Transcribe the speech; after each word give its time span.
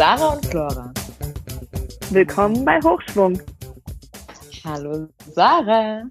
Sarah 0.00 0.32
und 0.32 0.46
Flora. 0.46 0.94
Willkommen 2.08 2.64
bei 2.64 2.80
Hochschwung. 2.80 3.38
Hallo 4.64 5.08
Sarah. 5.26 6.04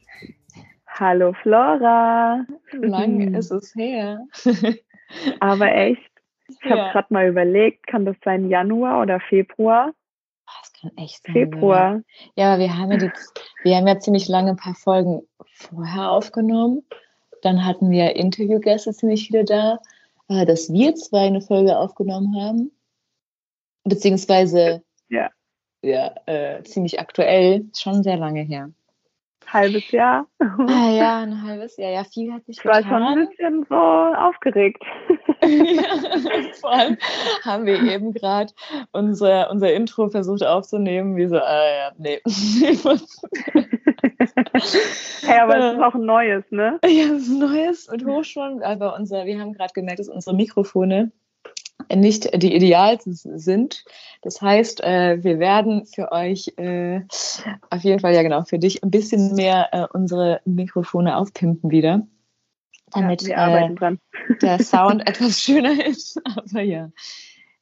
Hallo 0.85 1.33
Flora. 1.41 2.45
Lang 2.73 3.33
ist 3.33 3.49
es 3.49 3.73
her. 3.73 4.27
Aber 5.39 5.73
echt, 5.73 6.07
ich 6.49 6.69
ja. 6.69 6.77
habe 6.77 6.91
gerade 6.91 7.07
mal 7.11 7.27
überlegt, 7.29 7.87
kann 7.87 8.05
das 8.05 8.15
sein 8.23 8.47
Januar 8.47 9.01
oder 9.01 9.19
Februar? 9.21 9.91
Das 10.45 10.71
kann 10.79 10.91
echt 10.95 11.23
sein. 11.23 11.33
Februar. 11.33 12.01
Ja, 12.35 12.53
aber 12.53 12.61
wir 12.61 12.77
haben 12.77 12.91
ja, 12.91 12.97
die, 12.97 13.11
wir 13.63 13.75
haben 13.75 13.87
ja 13.87 13.97
ziemlich 13.97 14.27
lange 14.27 14.51
ein 14.51 14.57
paar 14.57 14.75
Folgen 14.75 15.23
vorher 15.51 16.11
aufgenommen. 16.11 16.83
Dann 17.41 17.65
hatten 17.65 17.89
wir 17.89 18.15
Interviewgäste 18.15 18.93
ziemlich 18.93 19.25
viele 19.25 19.45
da, 19.45 19.79
äh, 20.27 20.45
dass 20.45 20.71
wir 20.71 20.93
zwei 20.93 21.25
eine 21.25 21.41
Folge 21.41 21.75
aufgenommen 21.75 22.39
haben. 22.39 22.71
Beziehungsweise 23.89 24.83
ja, 25.09 25.29
ja 25.81 26.15
äh, 26.25 26.63
ziemlich 26.63 26.99
aktuell, 26.99 27.65
schon 27.75 28.03
sehr 28.03 28.17
lange 28.17 28.41
her. 28.41 28.71
Halbes 29.51 29.89
Jahr. 29.91 30.27
Ah, 30.39 30.91
ja, 30.91 31.21
ein 31.21 31.41
halbes 31.43 31.77
Jahr. 31.77 31.91
Ja, 31.91 32.03
viel 32.03 32.31
hat 32.31 32.45
sich 32.45 32.59
ich 32.59 32.65
war 32.65 32.83
schon 32.83 33.01
ein 33.01 33.27
bisschen 33.27 33.65
so 33.67 33.75
aufgeregt. 33.75 34.83
ja, 35.41 35.83
vor 36.61 36.71
allem 36.71 36.97
haben 37.43 37.65
wir 37.65 37.81
eben 37.81 38.13
gerade 38.13 38.53
unser, 38.91 39.49
unser 39.49 39.73
Intro 39.73 40.09
versucht 40.09 40.45
aufzunehmen, 40.45 41.15
wie 41.15 41.27
so, 41.27 41.37
äh, 41.37 41.77
ja, 41.77 41.91
nee. 41.97 42.21
hey, 45.21 45.39
aber 45.39 45.57
es 45.57 45.73
ist 45.73 45.81
auch 45.81 45.95
ein 45.95 46.05
neues, 46.05 46.43
ne? 46.51 46.79
Ja, 46.83 47.05
es 47.05 47.23
ist 47.23 47.29
ein 47.29 47.39
neues 47.39 47.89
mit 47.89 48.05
Hochschwung, 48.05 48.61
aber 48.61 48.95
unser, 48.95 49.25
wir 49.25 49.39
haben 49.39 49.53
gerade 49.53 49.73
gemerkt, 49.73 49.99
dass 49.99 50.09
unsere 50.09 50.35
Mikrofone 50.35 51.11
nicht 51.95 52.41
die 52.41 52.55
idealsten 52.55 53.13
sind. 53.13 53.83
Das 54.21 54.41
heißt, 54.41 54.83
äh, 54.83 55.23
wir 55.23 55.39
werden 55.39 55.85
für 55.85 56.11
euch 56.11 56.53
äh, 56.57 57.01
auf 57.69 57.81
jeden 57.81 57.99
Fall, 57.99 58.13
ja 58.13 58.21
genau, 58.21 58.43
für 58.43 58.59
dich 58.59 58.83
ein 58.83 58.91
bisschen 58.91 59.35
mehr 59.35 59.69
äh, 59.71 59.87
unsere 59.93 60.41
Mikrofone 60.45 61.17
aufpimpen 61.17 61.71
wieder, 61.71 62.05
damit 62.91 63.23
ja, 63.23 63.67
äh, 63.67 63.97
der 64.41 64.59
Sound 64.63 65.07
etwas 65.07 65.41
schöner 65.41 65.85
ist. 65.85 66.21
Aber 66.35 66.61
ja. 66.61 66.91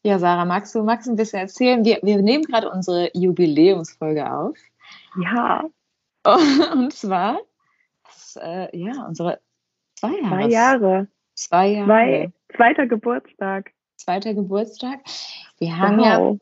Ja, 0.03 0.19
Sarah, 0.19 0.45
magst 0.45 0.73
du, 0.73 0.83
magst 0.83 1.07
du 1.07 1.11
ein 1.11 1.17
bisschen 1.17 1.39
erzählen? 1.39 1.83
Wir, 1.83 1.99
wir 2.01 2.21
nehmen 2.21 2.43
gerade 2.43 2.69
unsere 2.69 3.09
Jubiläumsfolge 3.13 4.31
auf. 4.31 4.57
Ja. 5.21 5.65
Und 6.73 6.93
zwar, 6.93 7.39
das, 8.03 8.37
äh, 8.41 8.77
ja, 8.77 9.05
unsere 9.05 9.39
zwei 9.95 10.13
Jahre. 10.19 10.29
Zwei 10.29 10.47
Jahre. 10.47 11.07
Zwei 11.33 11.67
Jahre. 11.67 11.85
Zwei, 11.87 12.31
zweiter 12.55 12.87
Geburtstag 12.87 13.71
zweiter 13.97 14.33
Geburtstag. 14.33 14.99
Wir 15.59 15.77
haben 15.77 15.97
wow. 15.97 16.05
ja, 16.05 16.35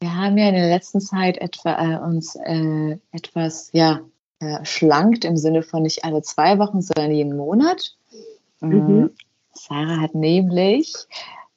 wir 0.00 0.16
haben 0.16 0.36
ja 0.36 0.48
in 0.48 0.54
der 0.54 0.68
letzten 0.68 1.00
Zeit 1.00 1.38
etwa 1.38 1.94
äh, 1.94 1.98
uns 1.98 2.36
äh, 2.36 2.98
etwas 3.12 3.70
ja 3.72 4.00
äh, 4.40 4.64
schlankt 4.64 5.24
im 5.24 5.36
Sinne 5.36 5.62
von 5.62 5.82
nicht 5.82 6.04
alle 6.04 6.22
zwei 6.22 6.58
Wochen, 6.58 6.82
sondern 6.82 7.12
jeden 7.12 7.36
Monat. 7.36 7.96
Mhm. 8.60 8.76
mhm. 8.76 9.10
Sarah 9.56 10.00
hat 10.00 10.16
nämlich 10.16 10.92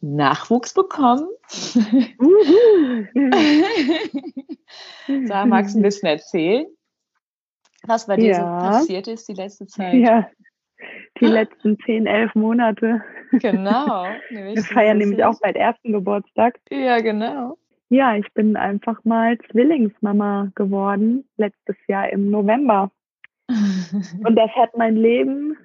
Nachwuchs 0.02 0.76
bekommen. 0.76 1.28
Sarah, 5.26 5.46
magst 5.48 5.74
du 5.74 5.80
ein 5.80 5.84
bisschen 5.84 6.10
erzählen, 6.10 6.68
was 7.84 8.06
bei 8.06 8.18
dir 8.18 8.34
ja. 8.34 8.36
so 8.36 8.44
passiert 8.44 9.08
ist 9.08 9.28
die 9.28 9.34
letzte 9.34 9.66
Zeit? 9.66 9.96
Ja, 9.96 10.30
die 11.20 11.26
letzten 11.26 11.80
zehn, 11.80 12.06
elf 12.06 12.36
Monate. 12.36 13.02
Genau. 13.32 14.08
Wir 14.30 14.64
feiern 14.64 14.98
nämlich 14.98 15.24
auch 15.24 15.40
bald 15.40 15.56
ersten 15.56 15.92
Geburtstag. 15.92 16.60
Ja, 16.70 17.00
genau. 17.00 17.58
Ja, 17.90 18.16
ich 18.16 18.32
bin 18.34 18.58
einfach 18.58 19.04
mal 19.06 19.38
Zwillingsmama 19.52 20.52
geworden, 20.56 21.28
letztes 21.38 21.78
Jahr 21.88 22.10
im 22.10 22.30
November. 22.30 22.92
Und 23.48 24.36
das 24.36 24.52
hat 24.52 24.76
mein 24.78 24.98
Leben 24.98 25.58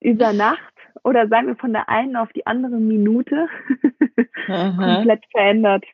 über 0.00 0.32
Nacht 0.32 0.74
oder 1.04 1.28
sagen 1.28 1.48
wir 1.48 1.56
von 1.56 1.72
der 1.72 1.88
einen 1.88 2.16
auf 2.16 2.32
die 2.32 2.46
andere 2.46 2.76
Minute 2.76 3.48
komplett 4.46 5.24
verändert. 5.30 5.84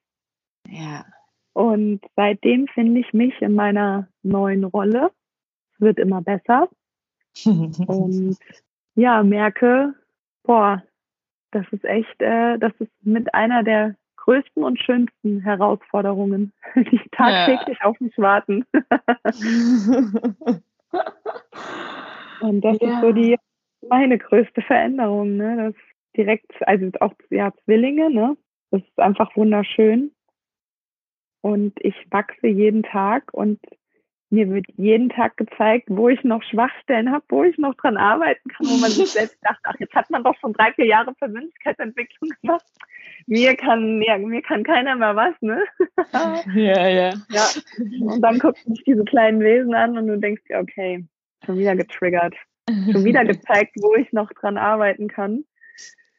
Ja. 0.67 1.05
Und 1.53 2.01
seitdem 2.17 2.67
finde 2.69 3.01
ich 3.01 3.13
mich 3.13 3.41
in 3.41 3.55
meiner 3.55 4.09
neuen 4.23 4.65
Rolle. 4.65 5.11
Es 5.75 5.81
wird 5.81 5.99
immer 5.99 6.23
besser. 6.23 6.69
Und 7.45 8.37
ja, 8.95 9.23
merke, 9.23 9.95
boah, 10.43 10.83
das 11.51 11.67
ist 11.71 11.85
echt, 11.85 12.21
äh, 12.21 12.59
das 12.59 12.73
ist 12.79 12.91
mit 13.03 13.33
einer 13.35 13.63
der 13.63 13.95
größten 14.17 14.63
und 14.63 14.79
schönsten 14.81 15.41
Herausforderungen, 15.41 16.53
die 16.75 17.01
tagtäglich 17.13 17.79
ja. 17.81 17.87
auf 17.87 17.99
mich 18.01 18.17
warten. 18.19 18.67
und 22.41 22.61
das 22.65 22.79
ja. 22.81 22.95
ist 22.95 23.01
so 23.01 23.13
die 23.13 23.37
meine 23.89 24.19
größte 24.19 24.61
Veränderung, 24.63 25.37
ne? 25.37 25.57
Das 25.57 25.75
direkt, 26.17 26.51
also 26.67 26.91
auch 27.01 27.15
ja, 27.31 27.53
Zwillinge, 27.65 28.11
ne? 28.11 28.37
Das 28.71 28.83
ist 28.83 28.99
einfach 28.99 29.35
wunderschön. 29.37 30.13
Und 31.41 31.73
ich 31.81 31.95
wachse 32.11 32.49
jeden 32.49 32.83
Tag 32.83 33.33
und 33.33 33.61
mir 34.31 34.49
wird 34.51 34.67
jeden 34.77 35.09
Tag 35.09 35.37
gezeigt, 35.37 35.87
wo 35.89 36.09
ich 36.09 36.23
noch 36.23 36.43
Schwachstellen 36.43 37.11
habe, 37.11 37.25
wo 37.29 37.45
ich 37.45 37.57
noch 37.59 37.75
dran 37.75 37.97
arbeiten 37.97 38.49
kann, 38.51 38.67
wo 38.67 38.77
man 38.77 38.91
sich 38.91 39.11
selbst 39.13 39.39
dachte, 39.43 39.61
ach, 39.65 39.77
jetzt 39.79 39.95
hat 39.95 40.11
man 40.11 40.23
doch 40.23 40.35
schon 40.41 40.53
drei, 40.53 40.73
vier 40.73 40.87
Jahre 40.87 41.15
Persönlichkeitsentwicklung 41.15 42.31
gemacht. 42.43 42.65
Mir 43.27 43.57
kann, 43.57 44.03
ja, 44.03 44.19
mir 44.19 44.43
kann 44.43 44.65
keiner 44.65 44.97
mehr 44.97 45.17
was, 45.17 45.35
ne? 45.41 45.65
ja, 46.55 46.89
ja. 46.89 47.13
Ja. 47.31 47.47
Und 48.01 48.21
dann 48.21 48.39
guckst 48.39 48.67
du 48.67 48.73
dich 48.73 48.85
diese 48.85 49.05
kleinen 49.05 49.41
Wesen 49.41 49.75
an 49.75 49.97
und 49.97 50.07
du 50.07 50.19
denkst 50.19 50.43
dir, 50.49 50.59
okay, 50.59 51.05
schon 51.45 51.59
wieder 51.59 51.77
getriggert. 51.77 52.35
Schon 52.69 53.05
wieder 53.05 53.25
gezeigt, 53.27 53.73
wo 53.81 53.95
ich 53.95 54.13
noch 54.13 54.31
dran 54.33 54.59
arbeiten 54.59 55.09
kann. 55.09 55.45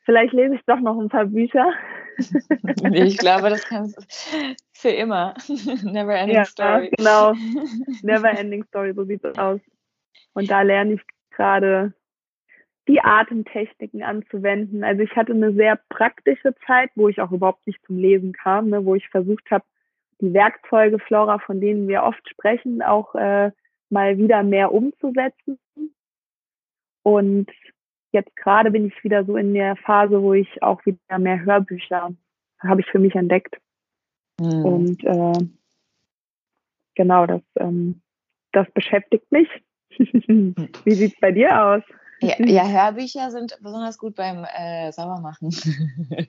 Vielleicht 0.06 0.34
lese 0.34 0.56
ich 0.56 0.62
doch 0.66 0.80
noch 0.80 1.00
ein 1.00 1.10
paar 1.10 1.26
Bücher. 1.26 1.72
ich 2.94 3.18
glaube, 3.18 3.50
das 3.50 3.64
kannst 3.64 3.98
du 3.98 4.56
für 4.74 4.90
immer. 4.90 5.34
Never 5.84 6.16
ending 6.16 6.38
ja, 6.38 6.46
story. 6.46 6.92
Genau. 6.98 7.34
Never 8.02 8.30
ending 8.30 8.64
story, 8.66 8.94
so 8.94 9.04
sieht 9.06 9.24
es 9.24 9.38
aus. 9.38 9.60
Und 10.34 10.50
da 10.50 10.62
lerne 10.62 10.94
ich 10.94 11.02
gerade 11.32 11.94
die 12.88 13.02
Atemtechniken 13.02 14.02
anzuwenden. 14.02 14.84
Also 14.84 15.04
ich 15.04 15.16
hatte 15.16 15.34
eine 15.34 15.54
sehr 15.54 15.80
praktische 15.90 16.56
Zeit, 16.66 16.90
wo 16.96 17.08
ich 17.08 17.22
auch 17.22 17.32
überhaupt 17.32 17.66
nicht 17.68 17.80
zum 17.86 17.98
Lesen 17.98 18.34
kam, 18.34 18.70
ne, 18.70 18.84
wo 18.84 18.96
ich 18.96 19.08
versucht 19.10 19.50
habe, 19.52 19.64
die 20.22 20.34
Werkzeuge 20.34 21.00
Flora, 21.00 21.40
von 21.40 21.62
denen 21.62 21.88
wir 21.88 22.04
oft 22.04 22.28
sprechen, 22.28 22.82
auch 22.82 23.16
äh, 23.16 23.52
mal 23.90 24.18
wieder 24.18 24.44
mehr 24.44 24.72
umzusetzen. 24.72 25.60
Und 27.04 27.50
jetzt 28.12 28.36
gerade 28.36 28.72
bin 28.72 28.88
ich 28.88 29.04
wieder 29.04 29.24
so 29.26 29.38
in 29.38 29.54
der 29.54 29.76
Phase, 29.76 30.22
wo 30.22 30.34
ich 30.34 30.62
auch 30.64 30.86
wieder 30.86 31.20
mehr 31.20 31.44
Hörbücher 31.44 32.10
habe 32.60 32.82
ich 32.82 32.88
für 32.88 33.00
mich 33.00 33.16
entdeckt. 33.16 33.58
Mhm. 34.40 34.66
Und 34.66 35.04
äh, 35.04 35.46
genau, 36.96 37.26
das, 37.26 37.42
ähm, 37.58 38.02
das 38.52 38.70
beschäftigt 38.72 39.32
mich. 39.32 39.48
Wie 39.98 40.94
sieht 40.94 41.14
es 41.14 41.20
bei 41.20 41.32
dir 41.32 41.64
aus? 41.64 41.84
Ja, 42.22 42.36
ja, 42.40 42.68
Hörbücher 42.68 43.32
sind 43.32 43.58
besonders 43.62 43.98
gut 43.98 44.16
beim 44.16 44.46
äh, 44.58 44.92
Saubermachen. 44.92 45.52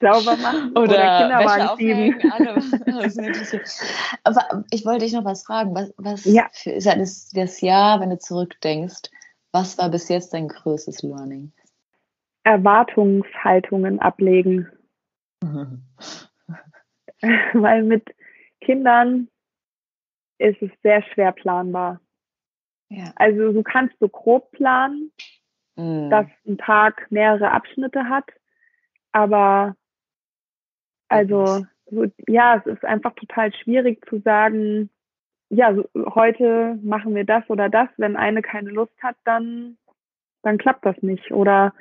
Saubermachen 0.00 0.70
oder, 0.70 0.82
oder 0.82 1.18
Kinderwagen 1.18 1.78
schieben. 1.78 2.32
Aber 4.24 4.64
ich 4.70 4.86
wollte 4.86 5.04
dich 5.04 5.12
noch 5.12 5.24
was 5.24 5.44
fragen. 5.44 5.74
Was, 5.74 5.92
was 5.98 6.24
ja. 6.24 6.46
ist 6.64 6.86
das, 6.86 7.28
das 7.30 7.60
Jahr, 7.60 8.00
wenn 8.00 8.10
du 8.10 8.18
zurückdenkst, 8.18 9.10
was 9.52 9.78
war 9.78 9.90
bis 9.90 10.08
jetzt 10.08 10.32
dein 10.32 10.48
größtes 10.48 11.02
Learning? 11.02 11.52
Erwartungshaltungen 12.44 13.98
ablegen. 14.00 14.68
Weil 17.52 17.82
mit 17.82 18.14
Kindern 18.60 19.28
ist 20.38 20.60
es 20.62 20.70
sehr 20.82 21.02
schwer 21.02 21.32
planbar. 21.32 22.00
Ja. 22.88 23.12
Also 23.16 23.52
du 23.52 23.62
kannst 23.62 23.94
so 24.00 24.08
grob 24.08 24.50
planen, 24.52 25.12
mm. 25.76 26.10
dass 26.10 26.26
ein 26.46 26.58
Tag 26.58 27.06
mehrere 27.10 27.52
Abschnitte 27.52 28.08
hat, 28.08 28.24
aber 29.12 29.76
also 31.08 31.66
so, 31.90 32.06
ja, 32.28 32.56
es 32.56 32.66
ist 32.66 32.84
einfach 32.84 33.14
total 33.14 33.52
schwierig 33.54 34.04
zu 34.08 34.20
sagen, 34.20 34.90
ja, 35.50 35.74
so, 35.74 35.88
heute 36.14 36.78
machen 36.82 37.14
wir 37.14 37.24
das 37.24 37.48
oder 37.50 37.68
das. 37.68 37.88
Wenn 37.96 38.16
eine 38.16 38.40
keine 38.40 38.70
Lust 38.70 38.94
hat, 39.02 39.16
dann, 39.24 39.76
dann 40.42 40.58
klappt 40.58 40.86
das 40.86 40.96
nicht. 41.02 41.32
Oder, 41.32 41.74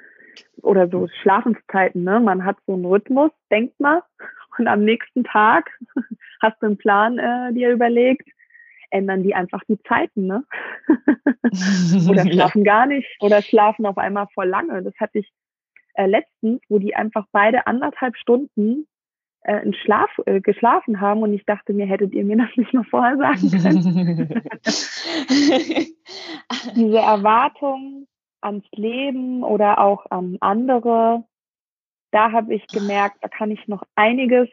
oder 0.61 0.89
so 0.89 1.07
Schlafenszeiten, 1.21 2.03
ne? 2.03 2.19
Man 2.19 2.43
hat 2.43 2.57
so 2.65 2.73
einen 2.73 2.85
Rhythmus, 2.85 3.31
denkt 3.51 3.79
mal, 3.79 4.03
und 4.57 4.67
am 4.67 4.83
nächsten 4.83 5.23
Tag 5.23 5.69
hast 6.41 6.61
du 6.61 6.65
einen 6.65 6.77
Plan 6.77 7.19
äh, 7.19 7.53
dir 7.53 7.71
überlegt, 7.71 8.27
ändern 8.89 9.21
die 9.21 9.35
einfach 9.35 9.61
die 9.67 9.81
Zeiten, 9.83 10.25
ne? 10.25 10.43
oder 12.09 12.25
schlafen 12.25 12.63
gar 12.63 12.87
nicht 12.87 13.07
oder 13.21 13.43
schlafen 13.43 13.85
auf 13.85 13.99
einmal 13.99 14.27
voll 14.33 14.47
lange. 14.47 14.81
Das 14.81 14.95
hatte 14.99 15.19
ich 15.19 15.31
äh, 15.93 16.07
letztens, 16.07 16.59
wo 16.69 16.79
die 16.79 16.95
einfach 16.95 17.27
beide 17.31 17.67
anderthalb 17.67 18.17
Stunden 18.17 18.87
äh, 19.41 19.53
einen 19.53 19.73
Schlaf 19.73 20.09
äh, 20.25 20.41
geschlafen 20.41 20.99
haben 20.99 21.21
und 21.21 21.33
ich 21.33 21.45
dachte 21.45 21.73
mir, 21.73 21.85
hättet 21.85 22.13
ihr 22.13 22.25
mir 22.25 22.37
das 22.37 22.49
nicht 22.55 22.73
mal 22.73 22.83
vorher 22.83 23.17
sagen 23.17 23.51
können. 23.51 24.43
Diese 26.75 26.97
Erwartung 26.97 28.07
ans 28.41 28.65
Leben 28.71 29.43
oder 29.43 29.79
auch 29.79 30.05
an 30.09 30.37
andere, 30.41 31.23
da 32.11 32.31
habe 32.31 32.53
ich 32.53 32.67
gemerkt, 32.67 33.17
da 33.21 33.27
kann 33.27 33.51
ich 33.51 33.67
noch 33.67 33.83
einiges 33.95 34.49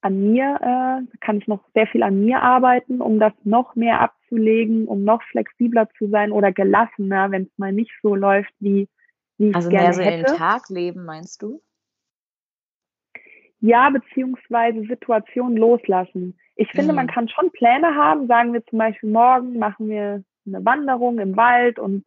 an 0.00 0.32
mir, 0.32 0.56
äh, 0.60 1.16
kann 1.20 1.38
ich 1.38 1.46
noch 1.46 1.64
sehr 1.74 1.86
viel 1.86 2.02
an 2.02 2.24
mir 2.24 2.42
arbeiten, 2.42 3.00
um 3.00 3.18
das 3.18 3.32
noch 3.44 3.74
mehr 3.76 4.00
abzulegen, 4.00 4.86
um 4.86 5.04
noch 5.04 5.22
flexibler 5.24 5.88
zu 5.98 6.08
sein 6.08 6.32
oder 6.32 6.52
gelassener, 6.52 7.30
wenn 7.30 7.42
es 7.42 7.58
mal 7.58 7.72
nicht 7.72 7.92
so 8.02 8.14
läuft, 8.14 8.52
wie, 8.58 8.88
wie 9.38 9.50
ich 9.50 9.54
also 9.54 9.68
gerne 9.68 9.88
mehr 9.88 9.94
so 9.94 10.02
hätte. 10.02 10.18
in 10.18 10.24
den 10.24 10.36
Tag 10.36 10.68
leben, 10.70 11.04
meinst 11.04 11.42
du? 11.42 11.60
Ja, 13.64 13.90
beziehungsweise 13.90 14.82
Situationen 14.82 15.56
loslassen. 15.56 16.36
Ich 16.56 16.68
finde, 16.72 16.92
Mhm. 16.92 16.96
man 16.96 17.06
kann 17.06 17.28
schon 17.28 17.50
Pläne 17.52 17.94
haben. 17.94 18.26
Sagen 18.26 18.52
wir 18.52 18.64
zum 18.66 18.78
Beispiel, 18.78 19.08
morgen 19.10 19.58
machen 19.58 19.88
wir 19.88 20.22
eine 20.46 20.64
Wanderung 20.64 21.18
im 21.20 21.36
Wald 21.36 21.78
und, 21.78 22.04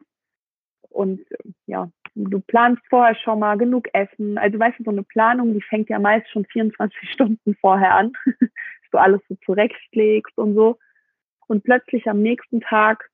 und 0.90 1.20
ja, 1.66 1.90
du 2.14 2.40
planst 2.40 2.82
vorher 2.90 3.14
schon 3.16 3.38
mal 3.38 3.56
genug 3.56 3.88
Essen. 3.94 4.36
Also 4.36 4.58
weißt 4.58 4.78
du, 4.78 4.84
so 4.84 4.90
eine 4.90 5.02
Planung, 5.02 5.54
die 5.54 5.62
fängt 5.62 5.88
ja 5.88 5.98
meist 5.98 6.28
schon 6.30 6.44
24 6.44 7.10
Stunden 7.10 7.54
vorher 7.56 7.94
an, 7.94 8.12
dass 8.40 8.90
du 8.92 8.98
alles 8.98 9.22
so 9.28 9.34
zurechtlegst 9.46 10.36
und 10.36 10.54
so. 10.54 10.78
Und 11.46 11.64
plötzlich 11.64 12.06
am 12.08 12.20
nächsten 12.22 12.60
Tag 12.60 13.08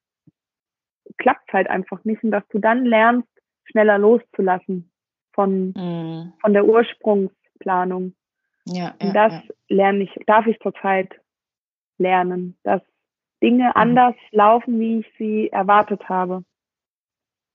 klappt 1.19 1.45
es 1.49 1.53
halt 1.55 1.69
einfach 1.71 2.05
nicht 2.05 2.25
und 2.25 2.33
dass 2.33 2.47
du 2.49 2.59
dann 2.59 2.85
lernst, 2.85 3.29
schneller 3.67 3.99
loszulassen 3.99 4.91
von, 5.33 5.73
Mhm. 5.77 6.33
von 6.41 6.53
der 6.53 6.65
Ursprungsplanung. 6.65 8.15
Ja, 8.67 8.95
Und 9.01 9.15
ja, 9.15 9.29
das 9.29 9.33
ja. 9.33 9.43
lerne 9.69 10.05
ich, 10.05 10.11
darf 10.27 10.47
ich 10.47 10.59
zurzeit 10.61 11.13
lernen, 11.99 12.57
dass 12.63 12.81
Mhm. 12.83 12.87
Dinge 13.47 13.75
anders 13.77 14.15
laufen, 14.31 14.79
wie 14.79 15.01
ich 15.01 15.07
sie 15.19 15.49
erwartet 15.51 16.09
habe. 16.09 16.45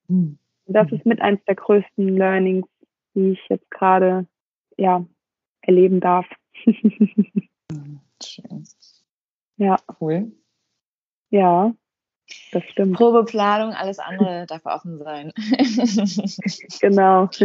Mhm. 0.09 0.37
Und 0.65 0.73
das 0.73 0.91
Mhm. 0.91 0.97
ist 0.97 1.05
mit 1.05 1.21
eins 1.21 1.39
der 1.45 1.55
größten 1.55 2.09
Learnings, 2.17 2.67
die 3.15 3.31
ich 3.31 3.39
jetzt 3.49 3.71
gerade, 3.71 4.27
ja, 4.77 5.05
erleben 5.61 6.01
darf. 6.01 6.25
Schön. 6.53 7.31
ja, 9.57 9.77
Cool. 10.01 10.31
ja, 11.29 11.73
das 12.51 12.63
stimmt. 12.65 12.97
Probeplanung, 12.97 13.73
alles 13.73 13.99
andere 13.99 14.45
darf 14.45 14.65
offen 14.65 14.97
sein. 14.99 15.31
Genau. 16.81 17.29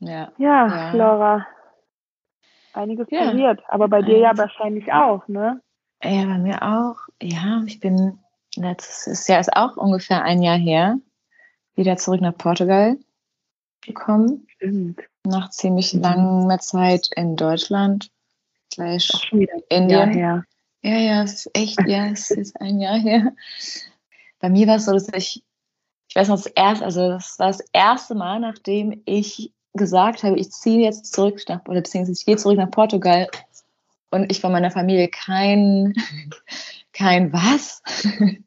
ja. 0.00 0.32
ja, 0.38 0.66
Ja. 0.68 0.92
Laura. 0.92 1.46
Einiges 2.72 3.08
Ja. 3.10 3.26
passiert, 3.30 3.62
aber 3.68 3.88
bei 3.88 4.02
dir 4.02 4.18
ja 4.18 4.36
wahrscheinlich 4.36 4.92
auch, 4.92 5.26
ne? 5.28 5.60
Ja, 6.02 6.24
bei 6.26 6.38
mir 6.38 6.62
auch. 6.62 6.96
Ja, 7.22 7.62
ich 7.66 7.80
bin 7.80 8.18
letztes 8.54 9.26
Jahr 9.28 9.40
ist 9.40 9.56
auch 9.56 9.76
ungefähr 9.76 10.22
ein 10.22 10.42
Jahr 10.42 10.58
her 10.58 10.98
wieder 11.74 11.96
zurück 11.96 12.20
nach 12.20 12.36
Portugal 12.36 12.98
gekommen. 13.80 14.46
Stimmt. 14.56 15.00
Nach 15.24 15.50
ziemlich 15.50 15.94
Mhm. 15.94 16.02
langer 16.02 16.58
Zeit 16.58 17.08
in 17.16 17.36
Deutschland. 17.36 18.10
Jahr 18.76 19.62
Indien. 19.70 20.44
Ja, 20.82 20.96
ja, 20.98 21.22
es 21.22 21.46
ist 21.46 21.50
echt, 21.56 21.80
ja, 21.86 22.06
es 22.08 22.30
ist 22.30 22.60
ein 22.60 22.78
Jahr 22.78 22.98
her. 22.98 23.32
Bei 24.38 24.50
mir 24.50 24.66
war 24.66 24.76
es 24.76 24.84
so, 24.84 24.92
dass 24.92 25.08
ich 25.14 25.42
weiß 26.16 26.28
noch, 26.28 26.36
das 26.36 26.46
erste, 26.46 26.84
also 26.84 27.08
das 27.08 27.38
war 27.38 27.48
das 27.48 27.62
erste 27.72 28.14
Mal, 28.14 28.40
nachdem 28.40 29.02
ich 29.04 29.52
gesagt 29.74 30.22
habe, 30.22 30.38
ich 30.38 30.50
ziehe 30.50 30.80
jetzt 30.80 31.12
zurück 31.12 31.40
nach, 31.48 31.60
oder 31.66 31.82
beziehungsweise 31.82 32.18
ich 32.18 32.26
gehe 32.26 32.36
zurück 32.36 32.56
nach 32.56 32.70
Portugal 32.70 33.28
und 34.10 34.30
ich 34.30 34.40
von 34.40 34.52
meiner 34.52 34.70
Familie 34.70 35.08
kein, 35.08 35.94
kein 36.92 37.32
was? 37.32 37.82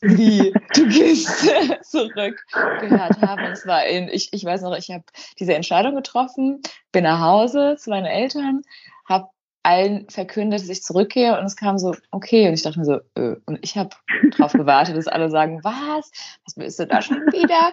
Wie, 0.00 0.52
du 0.74 0.88
gehst 0.88 1.44
zurück 1.82 2.40
gehört 2.80 3.20
habe. 3.20 3.46
Und 3.46 3.52
es 3.52 3.66
war 3.66 3.84
in, 3.84 4.08
ich, 4.08 4.32
ich 4.32 4.44
weiß 4.44 4.62
noch, 4.62 4.76
ich 4.76 4.90
habe 4.90 5.04
diese 5.38 5.54
Entscheidung 5.54 5.94
getroffen, 5.94 6.60
bin 6.92 7.04
nach 7.04 7.20
Hause 7.20 7.76
zu 7.78 7.90
meinen 7.90 8.06
Eltern, 8.06 8.62
habe 9.08 9.28
allen 9.64 10.08
verkündet, 10.10 10.60
dass 10.60 10.68
ich 10.68 10.82
zurückgehe 10.82 11.38
und 11.38 11.44
es 11.44 11.56
kam 11.56 11.78
so, 11.78 11.94
okay. 12.10 12.48
Und 12.48 12.54
ich 12.54 12.62
dachte 12.62 12.78
mir 12.78 12.84
so, 12.84 13.00
äh, 13.14 13.36
und 13.46 13.58
ich 13.62 13.76
habe 13.76 13.90
darauf 14.36 14.52
gewartet, 14.52 14.96
dass 14.96 15.06
alle 15.06 15.30
sagen, 15.30 15.60
was? 15.62 16.10
Was 16.44 16.54
bist 16.54 16.78
du 16.80 16.86
da 16.86 17.00
schon 17.00 17.18
wieder? 17.32 17.72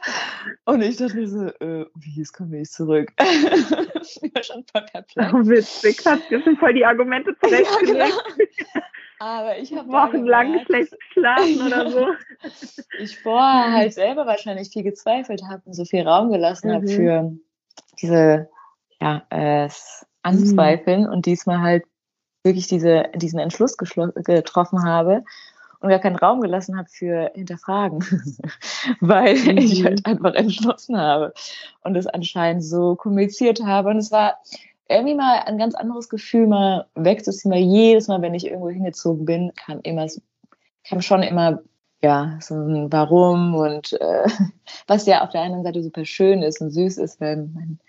Und 0.65 0.81
ich 0.81 0.97
dachte 0.97 1.15
mir 1.15 1.27
so, 1.27 1.45
äh, 1.47 1.86
wie, 1.95 2.19
jetzt 2.19 2.33
komme 2.33 2.59
ich 2.59 2.69
zurück. 2.69 3.12
ich 3.19 3.71
war 4.36 4.44
schon 4.44 4.63
voll 4.71 4.86
perplex. 4.91 5.33
Oh, 5.33 5.47
witzig, 5.47 6.01
hast 6.06 6.30
dir 6.30 6.41
schon 6.44 6.57
voll 6.57 6.74
die 6.74 6.86
Argumente 6.86 7.36
zurechtgelegt. 7.41 8.00
Ja, 8.00 8.06
genau. 8.36 8.86
Aber 9.21 9.57
ich 9.57 9.74
habe 9.75 9.89
Wochenlang 9.89 10.63
schlecht 10.65 10.95
geschlafen 11.13 11.62
oder 11.68 11.91
so. 11.91 12.07
ich 13.00 13.19
vorher 13.19 13.74
halt 13.74 13.94
selber 13.94 14.25
wahrscheinlich 14.25 14.69
viel 14.69 14.83
gezweifelt 14.83 15.41
habe 15.50 15.62
und 15.65 15.74
so 15.74 15.83
viel 15.83 16.07
Raum 16.07 16.31
gelassen 16.31 16.71
habe 16.71 16.86
Mhm. 16.86 16.88
für 16.89 17.31
diese 18.01 18.50
ja, 19.01 19.24
äh, 19.30 19.68
Anzweifeln 20.24 21.07
und 21.07 21.25
diesmal 21.25 21.60
halt 21.62 21.83
wirklich 22.44 22.68
diese, 22.68 23.06
diesen 23.16 23.39
Entschluss 23.39 23.77
getroffen 23.77 24.83
habe 24.83 25.24
und 25.81 25.89
gar 25.89 26.00
keinen 26.00 26.16
Raum 26.18 26.42
gelassen 26.42 26.77
habe 26.77 26.89
für 26.89 27.31
Hinterfragen, 27.36 28.00
weil 29.01 29.36
ich 29.60 29.81
Mhm. 29.81 29.86
halt 29.86 30.06
einfach 30.06 30.33
entschlossen 30.36 30.98
habe 30.98 31.33
und 31.83 31.95
es 31.95 32.07
anscheinend 32.07 32.63
so 32.63 32.95
kommuniziert 32.95 33.62
habe. 33.63 33.89
Und 33.89 33.98
es 33.98 34.12
war 34.12 34.38
irgendwie 34.89 35.16
mal 35.16 35.39
ein 35.45 35.57
ganz 35.57 35.75
anderes 35.75 36.10
Gefühl, 36.10 36.48
mal 36.48 36.88
wegzuziehen, 36.95 37.51
weil 37.51 37.62
jedes 37.63 38.07
Mal, 38.07 38.22
wenn 38.22 38.33
ich 38.33 38.45
irgendwo 38.45 38.69
hingezogen 38.69 39.25
bin, 39.25 39.54
kam 39.56 39.80
immer, 39.83 40.07
kam 40.83 41.01
schon 41.01 41.24
immer, 41.24 41.62
ja, 42.01 42.38
so 42.42 42.56
ein 42.56 42.92
Warum 42.92 43.56
und 43.56 43.94
äh, 43.94 44.27
was 44.88 45.06
ja 45.06 45.24
auf 45.24 45.30
der 45.31 45.42
einen 45.42 45.63
Seite 45.63 45.83
super 45.83 46.06
schön 46.06 46.42
ist 46.42 46.62
und 46.62 46.72
süß 46.72 46.98
ist, 46.98 47.19
weil 47.22 47.38
man, 47.38 47.80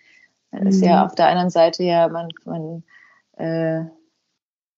man 0.51 0.67
ist 0.67 0.83
ja 0.83 0.99
Mhm. 1.01 1.07
auf 1.07 1.15
der 1.15 1.29
anderen 1.29 1.51
Seite 1.51 1.83
ja, 1.85 2.09
man, 2.09 2.29
man 2.45 2.83
äh, 3.37 3.85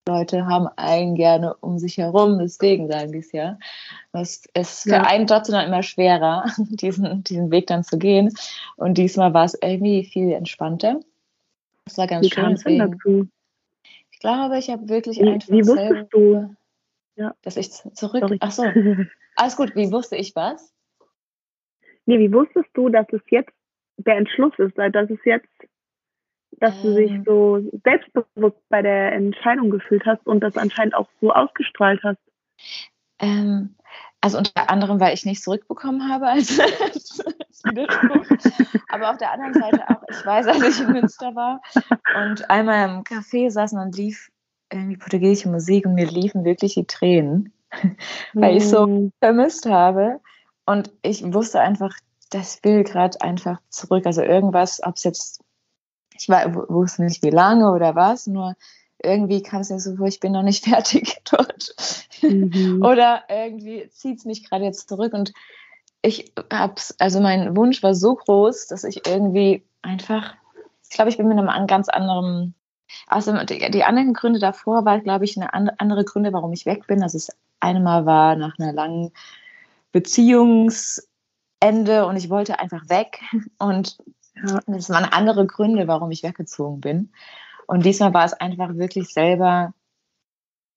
Leute 0.06 0.46
haben 0.46 0.69
einen 0.76 1.14
gerne 1.14 1.54
um 1.60 1.78
sich 1.78 1.96
herum, 1.98 2.38
deswegen 2.40 2.88
sagen 2.90 3.12
die 3.12 3.19
es 3.19 3.30
ja. 3.32 3.58
Es 4.12 4.44
ist 4.55 4.82
für 4.82 4.91
Ja. 4.96 5.02
einen 5.02 5.26
trotzdem 5.29 5.55
dann 5.55 5.67
immer 5.69 5.82
schwerer, 5.82 6.44
diesen, 6.58 7.22
diesen 7.24 7.50
Weg 7.50 7.69
dann 7.69 7.84
zu 7.84 7.98
gehen. 7.98 8.34
Und 8.76 8.98
diesmal 8.98 9.32
war 9.32 9.44
es 9.44 9.56
irgendwie 9.62 10.05
viel 10.05 10.32
entspannter. 10.32 11.00
Das 11.84 11.98
war 11.98 12.06
ganz 12.08 12.26
Wie 12.26 12.31
schön. 12.31 12.50
Deswegen, 12.50 12.79
dazu? 12.79 13.29
ich 14.10 14.19
glaube, 14.19 14.58
ich 14.58 14.70
habe 14.70 14.88
wirklich 14.88 15.20
Wie, 15.20 15.29
einfach 15.29 15.48
wie 15.48 15.62
selber, 15.62 16.02
du? 16.10 16.55
Ja. 17.14 17.34
dass 17.43 17.56
ich 17.56 17.70
zurück. 17.70 18.22
Sorry. 18.22 18.38
Ach 18.41 18.50
so, 18.50 18.62
alles 19.36 19.56
gut. 19.56 19.76
Wie 19.76 19.93
wusste 19.93 20.17
ich 20.17 20.34
was? 20.34 20.72
Nee, 22.06 22.19
wie 22.19 22.32
wusstest 22.32 22.69
du, 22.74 22.88
dass 22.88 23.06
es 23.12 23.20
jetzt 23.31 23.52
der 23.98 24.17
Entschluss 24.17 24.52
ist, 24.58 24.76
dass 24.76 25.10
es 25.10 25.19
jetzt, 25.24 25.46
dass 26.62 26.81
du 26.81 26.94
dich 26.94 27.12
Ähm. 27.12 27.24
so 27.26 27.60
selbstbewusst 27.84 28.58
bei 28.70 28.82
der 28.82 29.12
Entscheidung 29.12 29.70
gefühlt 29.70 30.06
hast 30.06 30.26
und 30.26 30.40
das 30.40 30.56
anscheinend 30.56 30.94
auch 30.94 31.08
so 31.20 31.32
ausgestrahlt 31.32 32.02
hast? 32.04 32.20
Ähm, 33.19 33.76
also 34.20 34.38
unter 34.38 34.70
anderem, 34.70 35.00
weil 35.00 35.14
ich 35.14 35.24
nichts 35.26 35.44
zurückbekommen 35.44 36.08
habe 36.10 36.28
als, 36.28 36.58
als 36.81 37.64
Widerspruch. 37.64 38.26
Aber 38.88 39.10
auf 39.10 39.19
der 39.19 39.32
anderen 39.32 39.54
Seite 39.56 39.90
auch, 39.90 40.02
ich 40.08 40.24
weiß, 40.24 40.46
als 40.48 40.62
ich 40.62 40.81
in 40.81 40.92
Münster 40.92 41.34
war 41.34 41.62
und 42.12 42.50
einmal 42.50 42.88
im 42.88 43.04
Café 43.04 43.50
saßen 43.50 43.78
und 43.78 43.96
lief 43.96 44.31
irgendwie 44.72 44.96
portugiesische 44.98 45.50
Musik 45.50 45.86
und 45.86 45.94
mir 45.94 46.06
liefen 46.06 46.44
wirklich 46.44 46.74
die 46.74 46.86
Tränen, 46.86 47.52
weil 48.40 48.56
ich 48.56 48.69
so 48.69 48.86
Hm, 48.86 49.12
vermisst 49.20 49.66
habe. 49.66 50.20
Und 50.66 50.92
ich 51.02 51.22
wusste 51.34 51.60
einfach, 51.60 51.94
das 52.31 52.62
will 52.64 52.84
gerade 52.84 53.20
einfach 53.20 53.60
zurück. 53.70 54.06
Also 54.06 54.22
irgendwas, 54.22 54.82
ob 54.84 54.96
es 54.96 55.04
jetzt, 55.04 55.42
ich 56.22 56.29
war, 56.29 56.55
wu- 56.55 56.67
wusste 56.69 57.02
nicht 57.02 57.22
wie 57.22 57.31
lange 57.31 57.72
oder 57.72 57.94
was, 57.94 58.26
nur 58.26 58.55
irgendwie 59.02 59.43
kam 59.43 59.62
es 59.62 59.70
mir 59.70 59.81
so 59.81 59.96
vor, 59.96 60.06
ich 60.06 60.20
bin 60.20 60.32
noch 60.32 60.43
nicht 60.43 60.64
fertig 60.64 61.20
dort. 61.31 61.74
mhm. 62.22 62.82
Oder 62.82 63.24
irgendwie 63.29 63.88
zieht 63.91 64.19
es 64.19 64.24
mich 64.24 64.48
gerade 64.48 64.64
jetzt 64.64 64.88
zurück 64.88 65.12
und 65.12 65.32
ich 66.02 66.32
hab's, 66.52 66.94
also 66.98 67.20
mein 67.20 67.56
Wunsch 67.56 67.82
war 67.82 67.94
so 67.94 68.17
groß, 68.17 68.67
dass 68.67 68.84
ich 68.84 69.06
irgendwie 69.06 69.64
einfach, 69.82 70.34
ich 70.88 70.96
glaube, 70.96 71.10
ich 71.10 71.17
bin 71.17 71.29
mit 71.29 71.38
einem 71.38 71.48
an- 71.48 71.69
ganz 71.69 71.88
anderen, 71.88 72.55
also 73.06 73.32
die, 73.44 73.70
die 73.70 73.84
anderen 73.84 74.12
Gründe 74.12 74.41
davor 74.41 74.84
war, 74.84 75.00
glaube 75.00 75.24
ich, 75.24 75.36
eine 75.36 75.55
an- 75.55 75.70
andere 75.79 76.05
Gründe, 76.05 76.32
warum 76.32 76.52
ich 76.52 76.67
weg 76.67 76.86
bin. 76.88 77.02
Also 77.02 77.19
das 77.19 77.29
eine 77.60 77.81
Mal 77.81 78.05
war 78.05 78.34
nach 78.36 78.58
einer 78.58 78.72
langen 78.72 79.12
Beziehungsende 79.93 81.06
und 82.06 82.17
ich 82.17 82.31
wollte 82.31 82.58
einfach 82.58 82.88
weg 82.88 83.20
und 83.58 83.98
Ja. 84.34 84.60
das 84.67 84.91
waren 84.91 85.05
andere 85.05 85.46
Gründe, 85.46 85.86
warum 85.89 86.10
ich 86.10 86.22
weggezogen 86.22 86.81
bin. 86.81 87.12
Und 87.67 87.84
diesmal 87.84 88.12
war 88.15 88.24
es 88.24 88.32
einfach 88.32 88.74
wirklich 88.77 89.08
selber, 89.12 89.72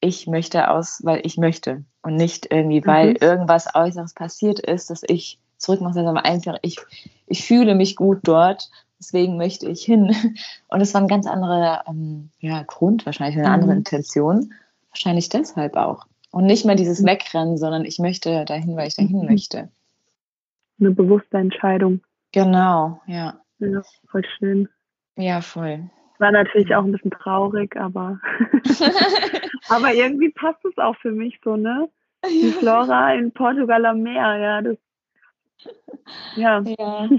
ich 0.02 0.28
möchte 0.28 0.70
aus, 0.70 1.02
weil 1.04 1.22
ich 1.26 1.38
möchte. 1.38 1.84
Und 2.04 2.16
nicht 2.16 2.52
irgendwie, 2.52 2.86
weil 2.86 3.12
Mhm. 3.12 3.18
irgendwas 3.22 3.74
Äußeres 3.74 4.14
passiert 4.14 4.60
ist, 4.60 4.90
dass 4.90 5.02
ich 5.08 5.40
zurück 5.58 5.82
muss, 5.82 5.96
sondern 5.96 6.18
einfach, 6.18 6.58
ich, 6.62 6.78
ich 7.28 7.46
fühle 7.46 7.76
mich 7.76 7.96
gut 7.96 8.20
dort. 8.24 8.70
deswegen 9.00 9.36
möchte 9.38 9.68
ich 9.68 9.84
hin. 9.84 10.16
Und 10.70 10.82
es 10.82 10.94
war 10.94 11.02
ein 11.02 11.08
ganz 11.08 11.28
anderer 11.28 11.84
ähm, 11.88 12.30
ja, 12.40 12.64
Grund, 12.64 13.06
wahrscheinlich 13.06 13.38
eine 13.38 13.52
andere 13.52 13.72
Mhm. 13.72 13.80
Intention. 13.80 14.54
Wahrscheinlich 14.90 15.28
deshalb 15.30 15.76
auch. 15.76 16.06
Und 16.32 16.46
nicht 16.46 16.66
mehr 16.66 16.76
dieses 16.76 17.04
Wegrennen, 17.06 17.58
sondern 17.58 17.84
ich 17.86 18.00
möchte 18.00 18.46
dahin, 18.46 18.76
weil 18.78 18.88
ich 18.88 18.96
dahin 18.96 19.20
Mhm. 19.22 19.26
möchte. 19.26 19.70
Eine 20.80 20.92
bewusste 20.92 21.38
Entscheidung. 21.38 22.02
Genau, 22.32 23.02
ja. 23.08 23.40
Ja, 23.60 23.82
voll 24.10 24.24
schön. 24.38 24.70
Ja, 25.18 25.42
voll. 25.42 25.90
War 26.20 26.32
natürlich 26.32 26.74
auch 26.76 26.84
ein 26.84 26.92
bisschen 26.92 27.12
traurig, 27.12 27.76
aber, 27.76 28.20
aber 29.70 29.94
irgendwie 29.94 30.30
passt 30.32 30.64
es 30.66 30.78
auch 30.78 30.96
für 30.98 31.12
mich 31.12 31.40
so, 31.44 31.56
ne? 31.56 31.90
Die 32.26 32.52
Flora 32.60 33.14
in 33.14 33.32
Portugal 33.32 33.86
am 33.86 34.02
Meer, 34.02 34.38
ja, 34.38 34.62
das, 34.62 34.78
ja. 36.36 36.64
ja. 36.78 37.10